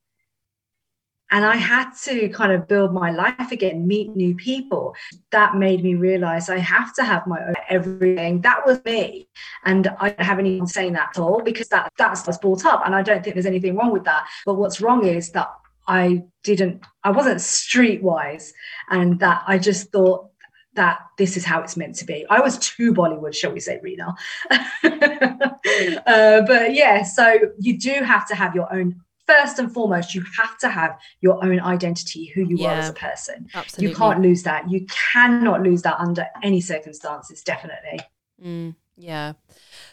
[1.32, 4.94] And I had to kind of build my life again, meet new people.
[5.30, 8.42] That made me realize I have to have my own everything.
[8.42, 9.28] That was me.
[9.64, 12.82] And I don't have anyone saying that at all because that, that's what's brought up.
[12.84, 14.28] And I don't think there's anything wrong with that.
[14.46, 15.50] But what's wrong is that
[15.88, 18.50] I didn't, I wasn't streetwise
[18.90, 20.28] and that I just thought
[20.74, 22.24] that this is how it's meant to be.
[22.30, 24.14] I was too Bollywood, shall we say, Rena.
[24.50, 29.00] uh, but yeah, so you do have to have your own.
[29.40, 32.92] First and foremost, you have to have your own identity, who you are as a
[32.92, 33.48] person.
[33.54, 33.88] Absolutely.
[33.90, 34.70] You can't lose that.
[34.70, 38.00] You cannot lose that under any circumstances, definitely.
[38.44, 39.32] Mm, yeah.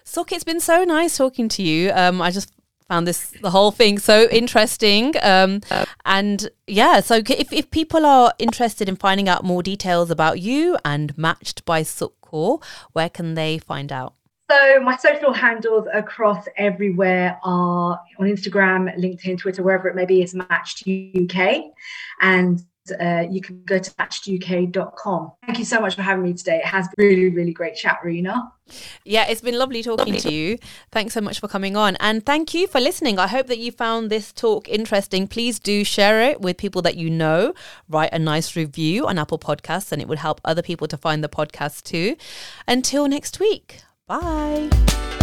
[0.04, 1.92] Sukh, it's been so nice talking to you.
[1.94, 2.52] Um, I just
[2.90, 5.14] found this the whole thing so interesting.
[5.22, 5.62] Um,
[6.06, 10.78] and yeah, so if, if people are interested in finding out more details about you
[10.84, 12.12] and matched by Sukh
[12.94, 14.14] where can they find out?
[14.50, 20.24] So my social handles across everywhere are on Instagram, LinkedIn, Twitter, wherever it may be,
[20.24, 21.66] is Matched UK,
[22.20, 22.60] and
[23.00, 25.32] uh, you can go to matcheduk.com.
[25.46, 26.58] Thank you so much for having me today.
[26.58, 28.52] It has been really, really great chat, Rena.
[29.06, 30.58] Yeah, it's been lovely talking to you.
[30.92, 31.96] Thanks so much for coming on.
[31.98, 33.20] And thank you for listening.
[33.20, 35.28] I hope that you found this talk interesting.
[35.28, 37.54] Please do share it with people that you know.
[37.88, 41.24] Write a nice review on Apple Podcasts, and it would help other people to find
[41.24, 42.16] the podcast too.
[42.68, 43.84] Until next week.
[44.10, 45.19] Bye.